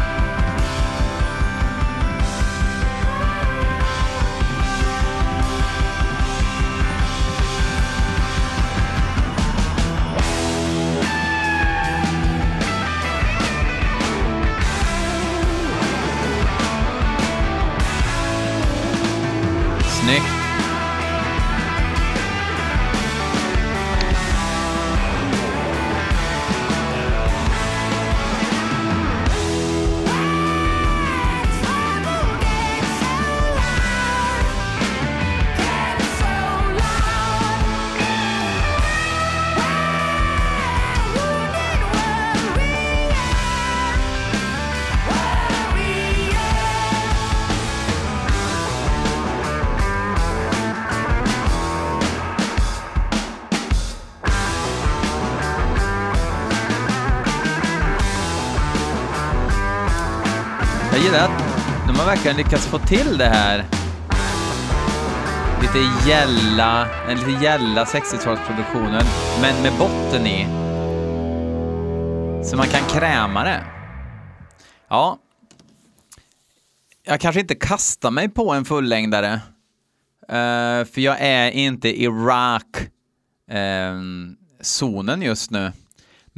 Verkligen 62.16 62.36
lyckats 62.36 62.66
få 62.66 62.78
till 62.78 63.18
det 63.18 63.28
här. 63.28 63.64
Lite 65.62 65.78
gälla, 66.08 66.88
en 67.08 67.18
lite 67.18 67.44
gälla 67.44 67.84
60-talsproduktionen, 67.84 69.04
men 69.40 69.62
med 69.62 69.72
botten 69.78 70.26
i. 70.26 70.46
Så 72.44 72.56
man 72.56 72.66
kan 72.66 72.88
kräma 72.88 73.44
det. 73.44 73.64
Ja. 74.88 75.18
Jag 77.04 77.20
kanske 77.20 77.40
inte 77.40 77.54
kastar 77.54 78.10
mig 78.10 78.28
på 78.28 78.52
en 78.52 78.64
fullängdare. 78.64 79.32
Uh, 79.34 80.84
för 80.84 80.98
jag 81.00 81.16
är 81.20 81.50
inte 81.50 82.02
i 82.02 82.06
rock-zonen 82.06 82.88
ehm, 85.08 85.22
uh, 85.22 85.26
just 85.26 85.50
nu. 85.50 85.72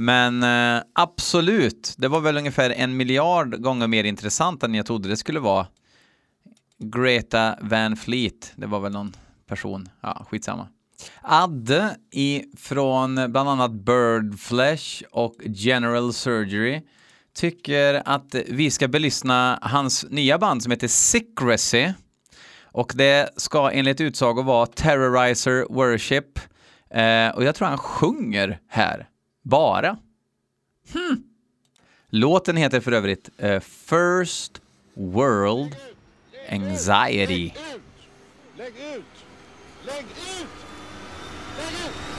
Men 0.01 0.43
eh, 0.43 0.83
absolut, 0.95 1.95
det 1.99 2.09
var 2.09 2.21
väl 2.21 2.37
ungefär 2.37 2.71
en 2.71 2.97
miljard 2.97 3.63
gånger 3.63 3.87
mer 3.87 4.05
intressant 4.05 4.63
än 4.63 4.75
jag 4.75 4.87
trodde 4.87 5.09
det 5.09 5.17
skulle 5.17 5.41
vara. 5.41 5.67
Greta 6.79 7.59
Van 7.61 7.97
Fleet, 7.97 8.53
det 8.57 8.67
var 8.67 8.81
väl 8.81 8.93
någon 8.93 9.17
person, 9.47 9.89
ja 10.01 10.27
skitsamma. 10.31 10.69
Adde 11.23 11.97
från 12.57 13.15
bland 13.15 13.49
annat 13.49 13.73
Birdflesh 13.73 15.03
och 15.11 15.35
General 15.45 16.13
Surgery 16.13 16.83
tycker 17.35 18.03
att 18.05 18.35
vi 18.49 18.71
ska 18.71 18.89
belyssna 18.89 19.59
hans 19.63 20.07
nya 20.11 20.39
band 20.39 20.63
som 20.63 20.73
heter 20.73 20.89
Secrecy. 20.89 21.93
Och 22.63 22.93
det 22.95 23.31
ska 23.37 23.71
enligt 23.71 24.01
utsago 24.01 24.43
vara 24.43 24.67
Terrorizer 24.67 25.67
Worship. 25.71 26.39
Eh, 26.91 27.29
och 27.37 27.45
jag 27.45 27.55
tror 27.55 27.69
han 27.69 27.79
sjunger 27.79 28.59
här. 28.69 29.09
Bara? 29.43 29.99
Hmm. 30.93 31.23
Låten 32.11 32.57
heter 32.57 32.81
för 32.81 32.93
övrigt 32.93 33.31
uh, 33.45 33.61
First 33.61 34.61
World 34.95 35.77
Anxiety. 36.51 37.51
Lägg 37.51 37.57
ut! 37.57 37.83
Lägg 38.57 38.75
ut! 38.97 39.05
Lägg 39.87 40.05
ut! 40.05 40.49
Det 41.57 42.18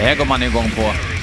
här 0.00 0.16
går 0.16 0.24
man 0.24 0.42
igång 0.42 0.70
på. 0.70 1.19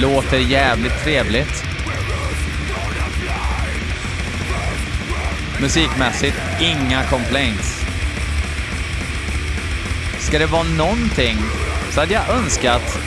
Låter 0.00 0.38
jävligt 0.38 1.04
trevligt. 1.04 1.64
Musikmässigt, 5.60 6.36
inga 6.60 7.04
complaints. 7.04 7.84
Ska 10.18 10.38
det 10.38 10.46
vara 10.46 10.62
någonting 10.62 11.36
så 11.90 12.00
hade 12.00 12.14
jag 12.14 12.30
önskat 12.30 12.98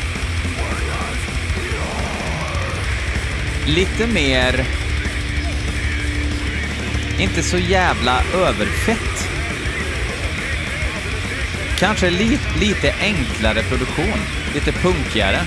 lite 3.65 4.07
mer, 4.07 4.65
inte 7.19 7.43
så 7.43 7.57
jävla 7.57 8.23
överfett. 8.33 9.29
Kanske 11.79 12.09
li 12.09 12.39
lite 12.59 12.95
enklare 13.01 13.63
produktion, 13.63 14.19
lite 14.53 14.71
punkigare. 14.71 15.41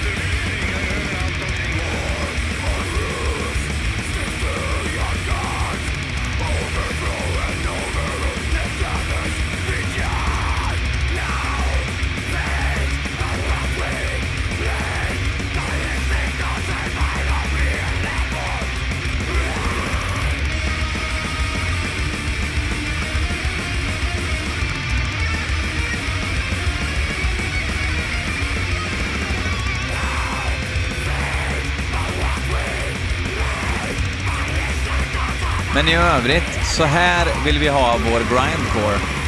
Övrigt, 36.17 36.67
så 36.77 36.85
här 36.85 37.45
vill 37.45 37.59
vi 37.59 37.69
ha 37.69 37.97
vår 38.05 38.21
grindcore. 38.21 39.24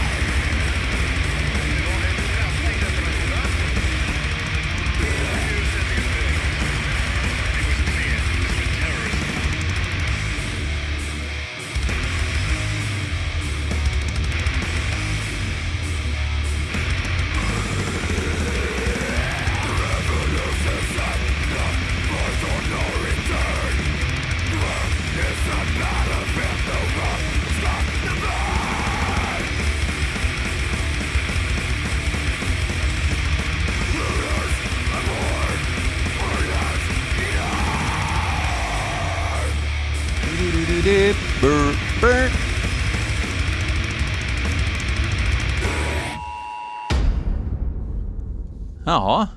Jaha. 48.89 49.29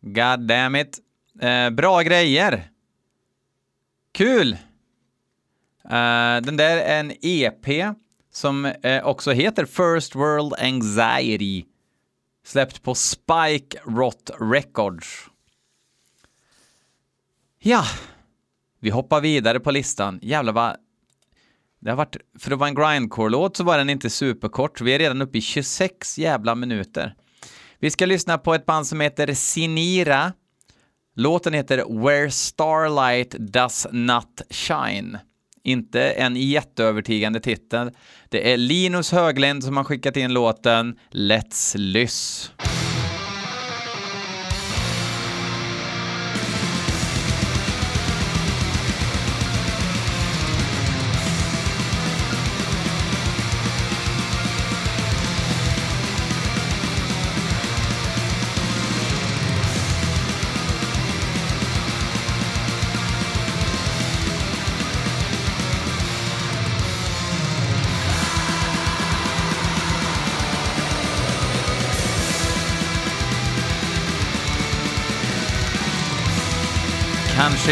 God 0.00 0.46
damn 0.46 0.76
it. 0.76 0.98
Eh, 1.40 1.70
bra 1.70 2.02
grejer. 2.02 2.70
Kul! 4.12 4.52
Eh, 5.84 6.40
den 6.42 6.56
där 6.56 6.76
är 6.76 7.00
en 7.00 7.12
EP 7.22 7.96
som 8.32 8.64
eh, 8.64 9.04
också 9.04 9.32
heter 9.32 9.64
First 9.64 10.14
World 10.14 10.54
Anxiety. 10.58 11.64
Släppt 12.44 12.82
på 12.82 12.94
Spike 12.94 13.78
Rot 13.86 14.30
Records. 14.40 15.30
Ja, 17.58 17.84
vi 18.80 18.90
hoppar 18.90 19.20
vidare 19.20 19.60
på 19.60 19.70
listan. 19.70 20.18
Jävlar 20.22 20.52
vad... 20.52 20.76
Det 21.80 21.90
har 21.90 21.96
varit, 21.96 22.16
för 22.38 22.52
att 22.52 22.58
vara 22.58 22.68
en 22.68 22.74
grindcore-låt 22.74 23.56
så 23.56 23.64
var 23.64 23.78
den 23.78 23.90
inte 23.90 24.10
superkort. 24.10 24.80
Vi 24.80 24.94
är 24.94 24.98
redan 24.98 25.22
uppe 25.22 25.38
i 25.38 25.40
26 25.40 26.18
jävla 26.18 26.54
minuter. 26.54 27.14
Vi 27.82 27.90
ska 27.90 28.06
lyssna 28.06 28.38
på 28.38 28.54
ett 28.54 28.66
band 28.66 28.86
som 28.86 29.00
heter 29.00 29.34
Sinira. 29.34 30.32
Låten 31.16 31.54
heter 31.54 32.04
Where 32.04 32.30
Starlight 32.30 33.30
Does 33.38 33.86
Not 33.92 34.42
Shine. 34.50 35.18
Inte 35.64 36.10
en 36.10 36.36
jätteövertygande 36.36 37.40
titel. 37.40 37.90
Det 38.28 38.52
är 38.52 38.56
Linus 38.56 39.12
Höglind 39.12 39.64
som 39.64 39.76
har 39.76 39.84
skickat 39.84 40.16
in 40.16 40.32
låten 40.32 40.98
Let's 41.10 41.76
Lyss. 41.76 42.52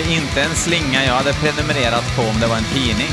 Kanske 0.01 0.21
inte 0.21 0.43
en 0.43 0.57
slinga 0.57 1.05
jag 1.05 1.15
hade 1.15 1.33
prenumererat 1.33 2.17
på 2.17 2.23
om 2.23 2.41
det 2.41 2.47
var 2.47 2.57
en 2.57 2.65
tidning. 2.65 3.09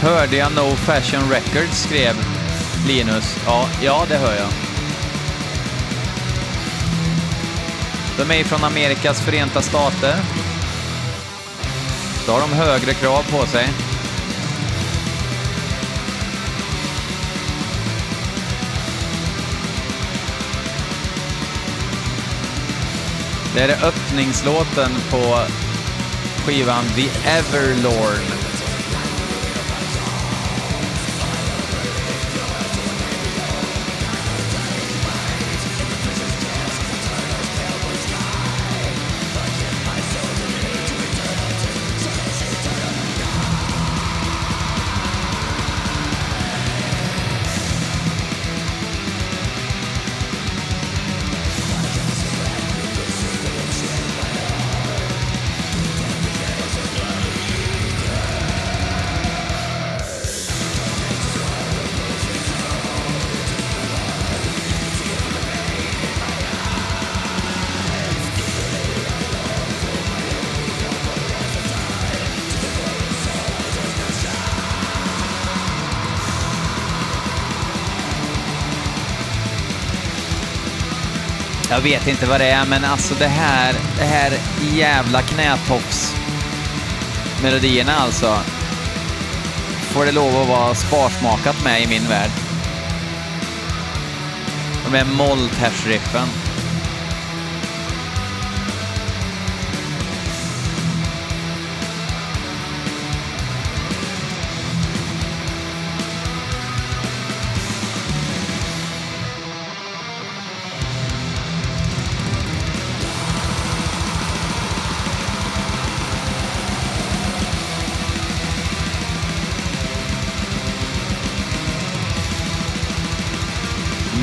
Hörde 0.00 0.36
jag 0.36 0.52
No 0.52 0.76
Fashion 0.76 1.30
Records, 1.30 1.82
skrev 1.82 2.14
Linus. 2.86 3.36
Ja, 3.46 3.68
ja, 3.82 4.04
det 4.08 4.16
hör 4.16 4.36
jag. 4.36 4.48
De 8.18 8.40
är 8.40 8.44
från 8.44 8.64
Amerikas 8.64 9.20
förenta 9.20 9.62
stater. 9.62 10.14
Då 12.26 12.32
har 12.32 12.40
de 12.40 12.52
högre 12.52 12.94
krav 12.94 13.22
på 13.30 13.46
sig. 13.46 13.68
Det 23.58 23.64
är 23.64 23.86
öppningslåten 23.86 24.90
på 25.10 25.38
skivan 26.44 26.84
The 26.94 27.28
Everlord. 27.28 28.37
Jag 81.78 81.82
vet 81.82 82.08
inte 82.08 82.26
vad 82.26 82.40
det 82.40 82.46
är, 82.46 82.66
men 82.66 82.84
alltså 82.84 83.14
det 83.14 83.26
här, 83.26 83.74
det 83.98 84.04
här 84.04 84.32
jävla 84.72 85.22
knätofs-melodierna 85.22 87.92
alltså. 87.92 88.38
Får 89.80 90.04
det 90.04 90.12
lov 90.12 90.42
att 90.42 90.48
vara 90.48 90.74
sparsmakat 90.74 91.64
med 91.64 91.82
i 91.82 91.86
min 91.86 92.08
värld. 92.08 92.30
De 94.84 94.94
är 94.98 95.04
molltärsriffen. 95.04 96.28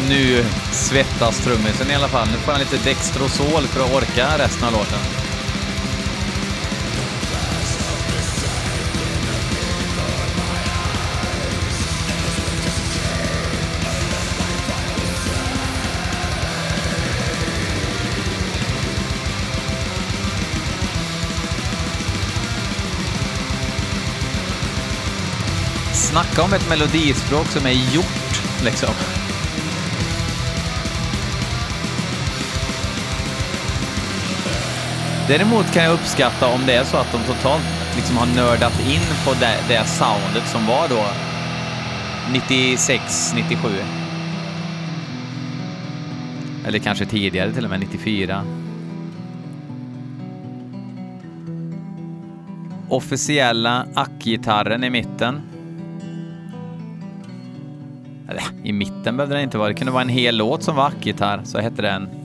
Nu 0.10 0.46
svettas 0.72 1.40
trummisen 1.40 1.92
i 1.92 1.96
alla 1.96 2.08
fall. 2.08 2.28
Nu 2.28 2.38
får 2.38 2.52
han 2.52 2.62
lite 2.62 2.78
Dextrosol 2.78 3.68
för 3.68 3.86
att 3.86 3.94
orka 3.94 4.38
resten 4.38 4.64
av 4.64 4.72
låten. 4.72 5.00
Snacka 25.94 26.44
om 26.44 26.54
ett 26.54 26.70
melodispråk 26.70 27.48
som 27.48 27.66
är 27.66 27.72
gjort, 27.72 28.42
liksom. 28.64 29.15
Däremot 35.28 35.74
kan 35.74 35.84
jag 35.84 35.94
uppskatta 35.94 36.48
om 36.48 36.66
det 36.66 36.74
är 36.74 36.84
så 36.84 36.98
att 36.98 37.12
de 37.12 37.34
totalt 37.34 37.64
liksom 37.96 38.18
har 38.18 38.26
nördat 38.26 38.80
in 38.80 39.26
på 39.26 39.34
det, 39.34 39.58
det 39.68 39.86
soundet 39.86 40.48
som 40.48 40.66
var 40.66 40.88
då 40.88 41.06
96, 42.32 43.34
97. 43.36 43.70
Eller 46.68 46.80
kanske 46.80 47.06
tidigare 47.06 47.54
till 47.54 47.64
och 47.64 47.70
med, 47.70 47.80
94. 47.80 48.46
Officiella 52.90 53.86
ackgitarren 53.94 54.84
i 54.84 54.90
mitten. 54.90 55.42
Eller, 58.30 58.44
i 58.64 58.74
mitten 58.74 59.18
behövde 59.18 59.36
den 59.36 59.44
inte 59.44 59.58
vara. 59.58 59.68
Det 59.68 59.76
kunde 59.76 59.92
vara 59.92 60.04
en 60.04 60.10
hel 60.10 60.38
låt 60.38 60.64
som 60.64 60.76
var 60.76 60.88
ackgitarr, 60.88 61.42
så 61.44 61.60
hette 61.60 61.82
den 61.82 62.25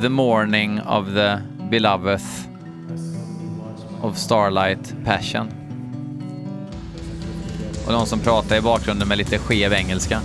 the 0.00 0.08
morning 0.08 0.80
of 0.80 1.12
the 1.12 1.42
beloved 1.70 2.20
of 4.02 4.18
starlight 4.18 4.94
passion. 5.04 5.50
Och 7.86 7.92
någon 7.92 8.06
som 8.06 8.20
pratar 8.20 8.56
i 8.56 8.60
bakgrunden 8.60 9.08
med 9.08 9.18
lite 9.18 9.38
skev 9.38 9.72
engelska. 9.72 10.20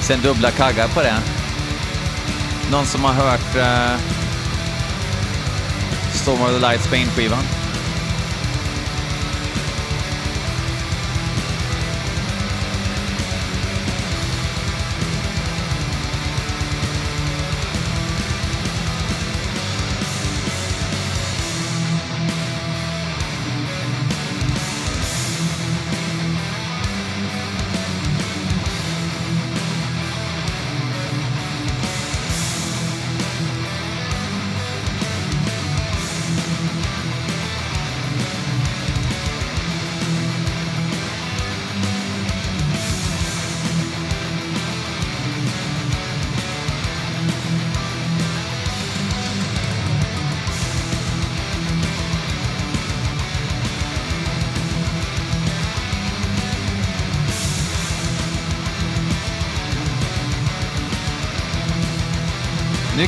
Sen 0.00 0.20
dubbla 0.22 0.50
kaggar 0.50 0.88
på 0.88 1.00
det. 1.02 1.16
Någon 2.72 2.84
som 2.84 3.04
har 3.04 3.12
hört 3.12 3.56
uh, 3.56 4.00
Storm 6.14 6.42
of 6.42 6.50
the 6.50 6.58
Lights 6.58 6.84
Spain-skivan. 6.84 7.59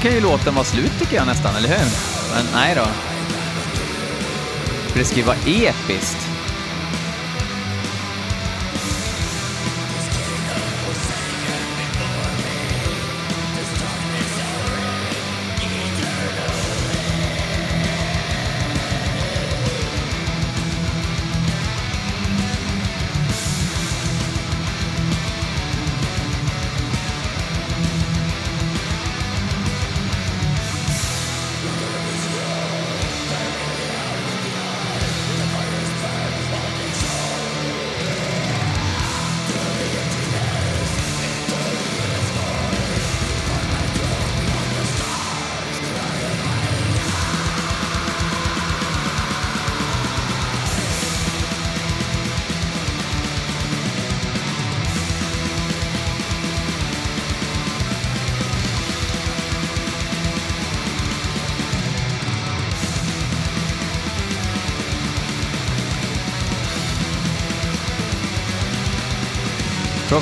Kan 0.02 0.12
ju 0.14 0.20
låten 0.20 0.54
vara 0.54 0.64
slut 0.64 0.92
tycker 0.98 1.16
jag 1.16 1.26
nästan, 1.26 1.56
eller 1.56 1.68
hur? 1.68 1.86
Men 2.34 2.44
nej 2.54 2.74
då. 2.74 2.86
För 4.88 4.98
det 4.98 5.04
ska 5.04 5.16
ju 5.16 5.22
vara 5.22 5.36
episkt. 5.46 6.31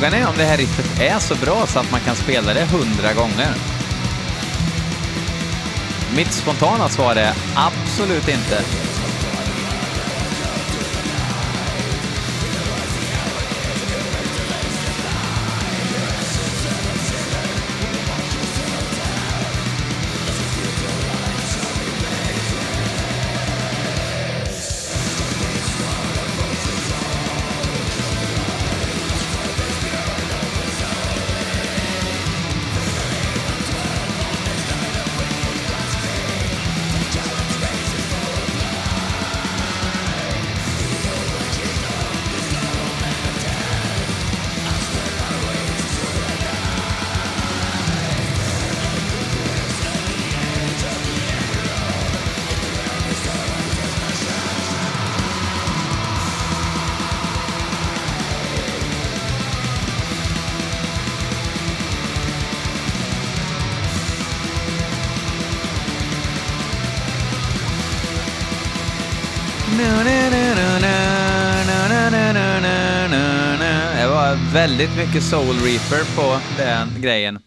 Frågan 0.01 0.23
är 0.23 0.29
om 0.29 0.37
det 0.37 0.45
här 0.45 0.57
riffet 0.57 1.01
är 1.01 1.19
så 1.19 1.35
bra 1.35 1.67
så 1.67 1.79
att 1.79 1.91
man 1.91 2.01
kan 2.01 2.17
spela 2.17 2.55
det 2.55 2.65
hundra 2.65 3.13
gånger. 3.13 3.55
Mitt 6.17 6.33
spontana 6.33 6.89
svar 6.89 7.17
är 7.17 7.33
absolut 7.55 8.29
inte. 8.29 8.63
Väldigt 74.61 74.97
mycket 74.97 75.23
Soul 75.23 75.57
Reaper 75.57 76.17
på 76.17 76.41
den 76.57 77.03
grejen. 77.03 77.39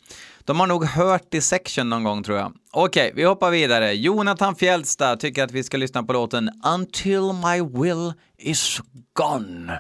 De 0.46 0.60
har 0.60 0.68
nog 0.68 0.86
hört 0.86 1.32
Dissection 1.32 1.90
någon 1.90 2.04
gång 2.04 2.24
tror 2.24 2.38
jag. 2.38 2.54
Okej, 2.72 3.12
vi 3.16 3.24
hoppar 3.24 3.52
vidare. 3.52 3.94
Jonathan 3.94 4.56
Fjällstad 4.56 5.16
tycker 5.16 5.44
att 5.44 5.52
vi 5.52 5.64
ska 5.64 5.78
lyssna 5.78 6.04
på 6.04 6.14
låten 6.14 6.50
Until 6.76 7.22
My 7.22 7.82
Will 7.82 8.14
Is 8.38 8.82
Gone 9.14 9.80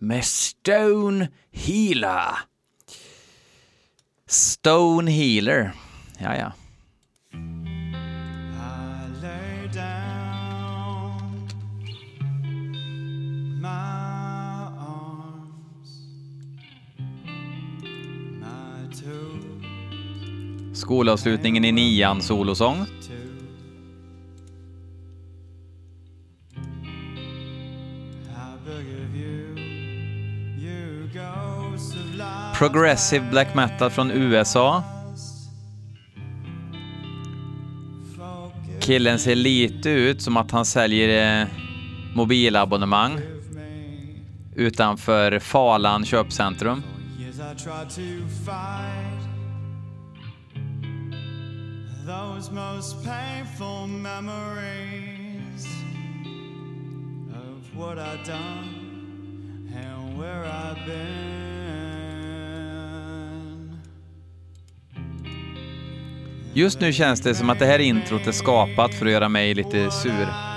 med 0.00 0.24
Stone 0.24 1.28
Healer. 1.52 2.38
Stone 4.28 5.10
Healer. 5.10 5.72
Ja, 6.18 6.36
ja. 6.36 6.52
Skolavslutningen 20.78 21.64
i 21.64 21.72
nian 21.72 22.22
solosång. 22.22 22.86
Progressive 32.58 33.30
black 33.30 33.54
metal 33.54 33.90
från 33.90 34.10
USA. 34.10 34.82
Killen 38.80 39.18
ser 39.18 39.34
lite 39.34 39.90
ut 39.90 40.22
som 40.22 40.36
att 40.36 40.50
han 40.50 40.64
säljer 40.64 41.40
eh, 41.40 41.46
mobilabonnemang 42.14 43.20
utanför 44.54 45.38
Falan 45.38 46.04
köpcentrum. 46.04 46.82
Love's 52.38 52.50
most 52.52 53.04
painful 53.04 53.86
memories 53.88 55.66
of 57.34 57.76
what 57.76 57.98
I've 57.98 58.24
done 58.24 59.68
and 59.74 60.18
where 60.18 60.44
I've 60.44 60.86
been. 60.86 61.48
Just 66.54 66.80
nu 66.80 66.92
känns 66.92 67.20
det 67.20 67.34
som 67.34 67.50
att 67.50 67.58
det 67.58 67.66
här 67.66 67.78
introt 67.78 68.26
är 68.26 68.32
skapat 68.32 68.94
för 68.94 69.06
att 69.06 69.12
göra 69.12 69.28
mig 69.28 69.54
lite 69.54 69.90
sur. 69.90 70.47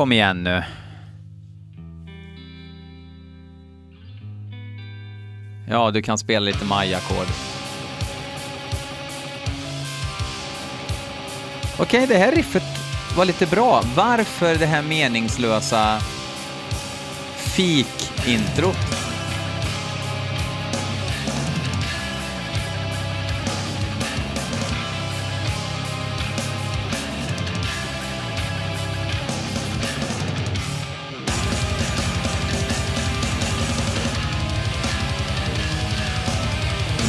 Kom 0.00 0.12
igen 0.12 0.44
nu. 0.44 0.62
Ja, 5.68 5.90
du 5.90 6.02
kan 6.02 6.18
spela 6.18 6.44
lite 6.44 6.64
Maja-ackord. 6.64 7.26
Okej, 11.78 12.06
det 12.06 12.18
här 12.18 12.32
riffet 12.32 12.62
var 13.16 13.24
lite 13.24 13.46
bra. 13.46 13.82
Varför 13.96 14.54
det 14.54 14.66
här 14.66 14.82
meningslösa 14.82 16.00
fik-introt? 17.36 18.99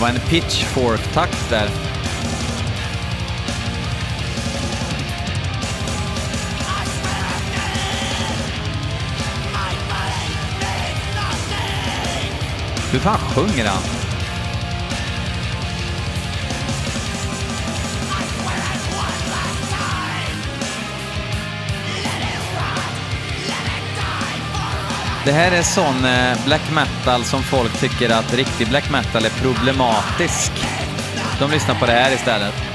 Var 0.01 0.09
en 0.09 0.19
pitchfork-takt 0.19 1.49
där. 1.49 1.69
Hur 12.91 12.99
fan 12.99 13.17
sjunger 13.17 13.65
han? 13.65 14.00
Det 25.25 25.31
här 25.31 25.51
är 25.51 25.61
sån 25.61 26.05
eh, 26.05 26.45
black 26.45 26.71
metal 26.71 27.23
som 27.23 27.43
folk 27.43 27.79
tycker 27.79 28.09
att 28.09 28.33
riktig 28.33 28.67
black 28.69 28.91
metal 28.91 29.25
är 29.25 29.29
problematisk. 29.29 30.51
De 31.39 31.51
lyssnar 31.51 31.75
på 31.75 31.85
det 31.85 31.91
här 31.91 32.13
istället. 32.13 32.70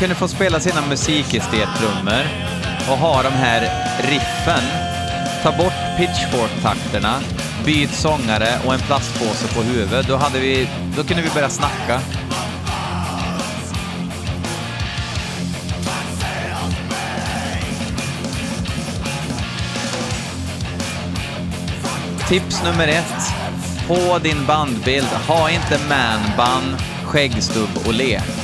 Kunde 0.00 0.14
få 0.14 0.28
spela 0.28 0.60
sina 0.60 0.86
musikestet-trummor 0.86 2.24
och 2.90 2.98
ha 2.98 3.22
de 3.22 3.28
här 3.28 3.60
riffen. 4.02 4.62
Ta 5.42 5.52
bort 5.52 5.98
pitchfork-takterna, 5.98 7.20
byt 7.64 7.90
sångare 7.90 8.48
och 8.66 8.74
en 8.74 8.80
plastpåse 8.80 9.54
på 9.54 9.62
huvudet. 9.62 10.08
Då, 10.08 10.16
hade 10.16 10.40
vi, 10.40 10.68
då 10.96 11.04
kunde 11.04 11.22
vi 11.22 11.30
börja 11.30 11.48
snacka. 11.48 12.00
Tips 22.28 22.62
nummer 22.64 22.88
ett. 22.88 23.32
På 23.88 24.18
din 24.18 24.46
bandbild, 24.46 25.08
ha 25.28 25.50
inte 25.50 25.80
manband, 25.88 26.76
skäggstubb 27.04 27.86
och 27.86 27.94
lek. 27.94 28.39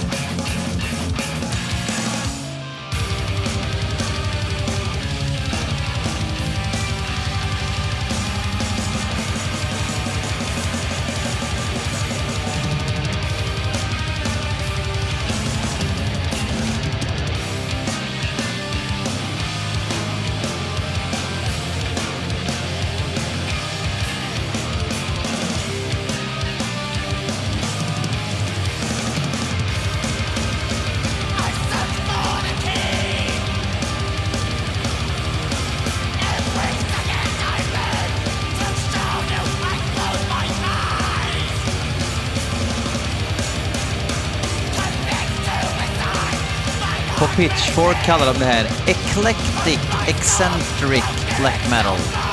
Pitchfork 47.37 47.97
kallar 48.05 48.26
de 48.26 48.39
det 48.39 48.45
här 48.45 48.64
Eclectic 48.87 49.80
Eccentric 50.09 51.05
Black 51.41 51.70
Metal. 51.70 52.26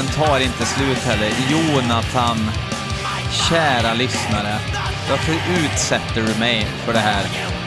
Festen 0.00 0.24
tar 0.24 0.40
inte 0.40 0.66
slut 0.66 0.98
heller. 0.98 1.30
Jonathan, 1.50 2.36
kära 3.48 3.94
lyssnare. 3.94 4.58
Varför 5.10 5.34
utsätter 5.64 6.22
du 6.22 6.40
mig 6.40 6.66
för 6.84 6.92
det 6.92 6.98
här? 6.98 7.59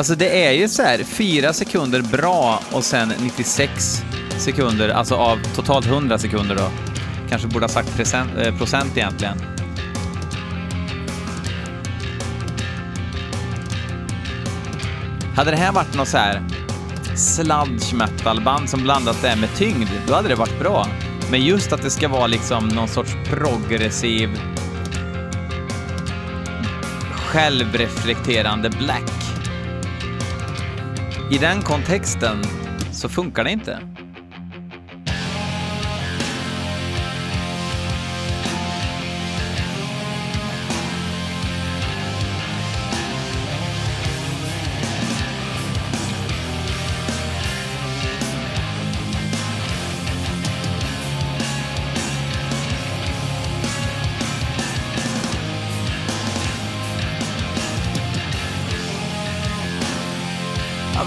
Alltså 0.00 0.14
det 0.14 0.46
är 0.46 0.52
ju 0.52 0.68
så 0.68 0.82
här, 0.82 1.04
fyra 1.04 1.52
sekunder 1.52 2.02
bra 2.02 2.60
och 2.72 2.84
sen 2.84 3.12
96 3.22 4.02
sekunder, 4.38 4.88
alltså 4.88 5.14
av 5.14 5.38
totalt 5.54 5.86
100 5.86 6.18
sekunder 6.18 6.54
då. 6.54 6.70
Kanske 7.28 7.48
borde 7.48 7.64
ha 7.64 7.68
sagt 7.68 7.96
procent, 7.96 8.30
eh, 8.38 8.56
procent 8.56 8.96
egentligen. 8.96 9.38
Hade 15.36 15.50
det 15.50 15.56
här 15.56 15.72
varit 15.72 15.94
något 15.94 16.08
så 16.08 16.18
här 16.18 16.42
sludge 17.16 17.94
metal-band 17.94 18.70
som 18.70 18.82
blandat 18.82 19.22
det 19.22 19.36
med 19.36 19.54
tyngd, 19.56 19.88
då 20.06 20.14
hade 20.14 20.28
det 20.28 20.34
varit 20.34 20.58
bra. 20.58 20.86
Men 21.30 21.44
just 21.44 21.72
att 21.72 21.82
det 21.82 21.90
ska 21.90 22.08
vara 22.08 22.26
liksom 22.26 22.68
någon 22.68 22.88
sorts 22.88 23.16
progressiv 23.24 24.40
självreflekterande 27.12 28.70
black. 28.70 29.19
I 31.32 31.38
den 31.38 31.62
kontexten 31.62 32.42
så 32.92 33.08
funkar 33.08 33.44
det 33.44 33.50
inte. 33.50 33.78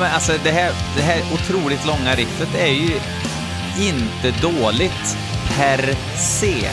Men 0.03 0.11
alltså 0.11 0.33
det 0.43 0.51
här, 0.51 0.71
det 0.95 1.01
här 1.01 1.21
otroligt 1.33 1.85
långa 1.85 2.15
riffet 2.15 2.55
är 2.55 2.73
ju 2.73 2.99
inte 3.77 4.31
dåligt 4.41 5.17
per 5.57 5.95
se. 6.17 6.69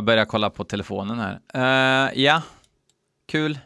Jag 0.00 0.04
börjar 0.04 0.24
kolla 0.24 0.50
på 0.50 0.64
telefonen 0.64 1.18
här. 1.18 1.40
Uh, 1.56 2.20
ja, 2.20 2.42
kul. 3.28 3.58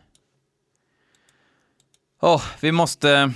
Åh, 2.20 2.42
vi 2.60 2.72
måste... 2.72 3.32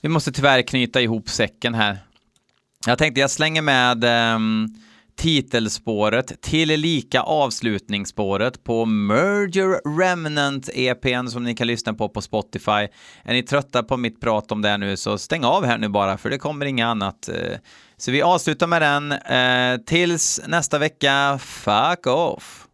Vi 0.00 0.08
måste 0.08 0.32
tyvärr 0.32 0.62
knyta 0.62 1.00
ihop 1.00 1.28
säcken 1.28 1.74
här. 1.74 1.98
Jag 2.86 2.98
tänkte 2.98 3.20
jag 3.20 3.30
slänger 3.30 3.62
med 3.62 4.04
um, 4.34 4.74
titelspåret 5.16 6.40
till 6.42 6.68
lika 6.68 7.20
avslutningsspåret 7.20 8.64
på 8.64 8.84
Merger 8.84 9.98
Remnant 9.98 10.68
EPn 10.74 11.28
som 11.28 11.44
ni 11.44 11.54
kan 11.54 11.66
lyssna 11.66 11.94
på 11.94 12.08
på 12.08 12.22
Spotify. 12.22 12.88
Är 13.22 13.32
ni 13.32 13.42
trötta 13.42 13.82
på 13.82 13.96
mitt 13.96 14.20
prat 14.20 14.52
om 14.52 14.62
det 14.62 14.76
nu 14.76 14.96
så 14.96 15.18
stäng 15.18 15.44
av 15.44 15.64
här 15.64 15.78
nu 15.78 15.88
bara 15.88 16.18
för 16.18 16.30
det 16.30 16.38
kommer 16.38 16.66
inget 16.66 16.86
annat. 16.86 17.28
Uh, 17.32 17.58
så 18.00 18.10
vi 18.10 18.22
avslutar 18.22 18.66
med 18.66 18.82
den. 18.82 19.12
Eh, 19.12 19.80
tills 19.86 20.40
nästa 20.46 20.78
vecka, 20.78 21.38
fuck 21.42 22.06
off! 22.06 22.66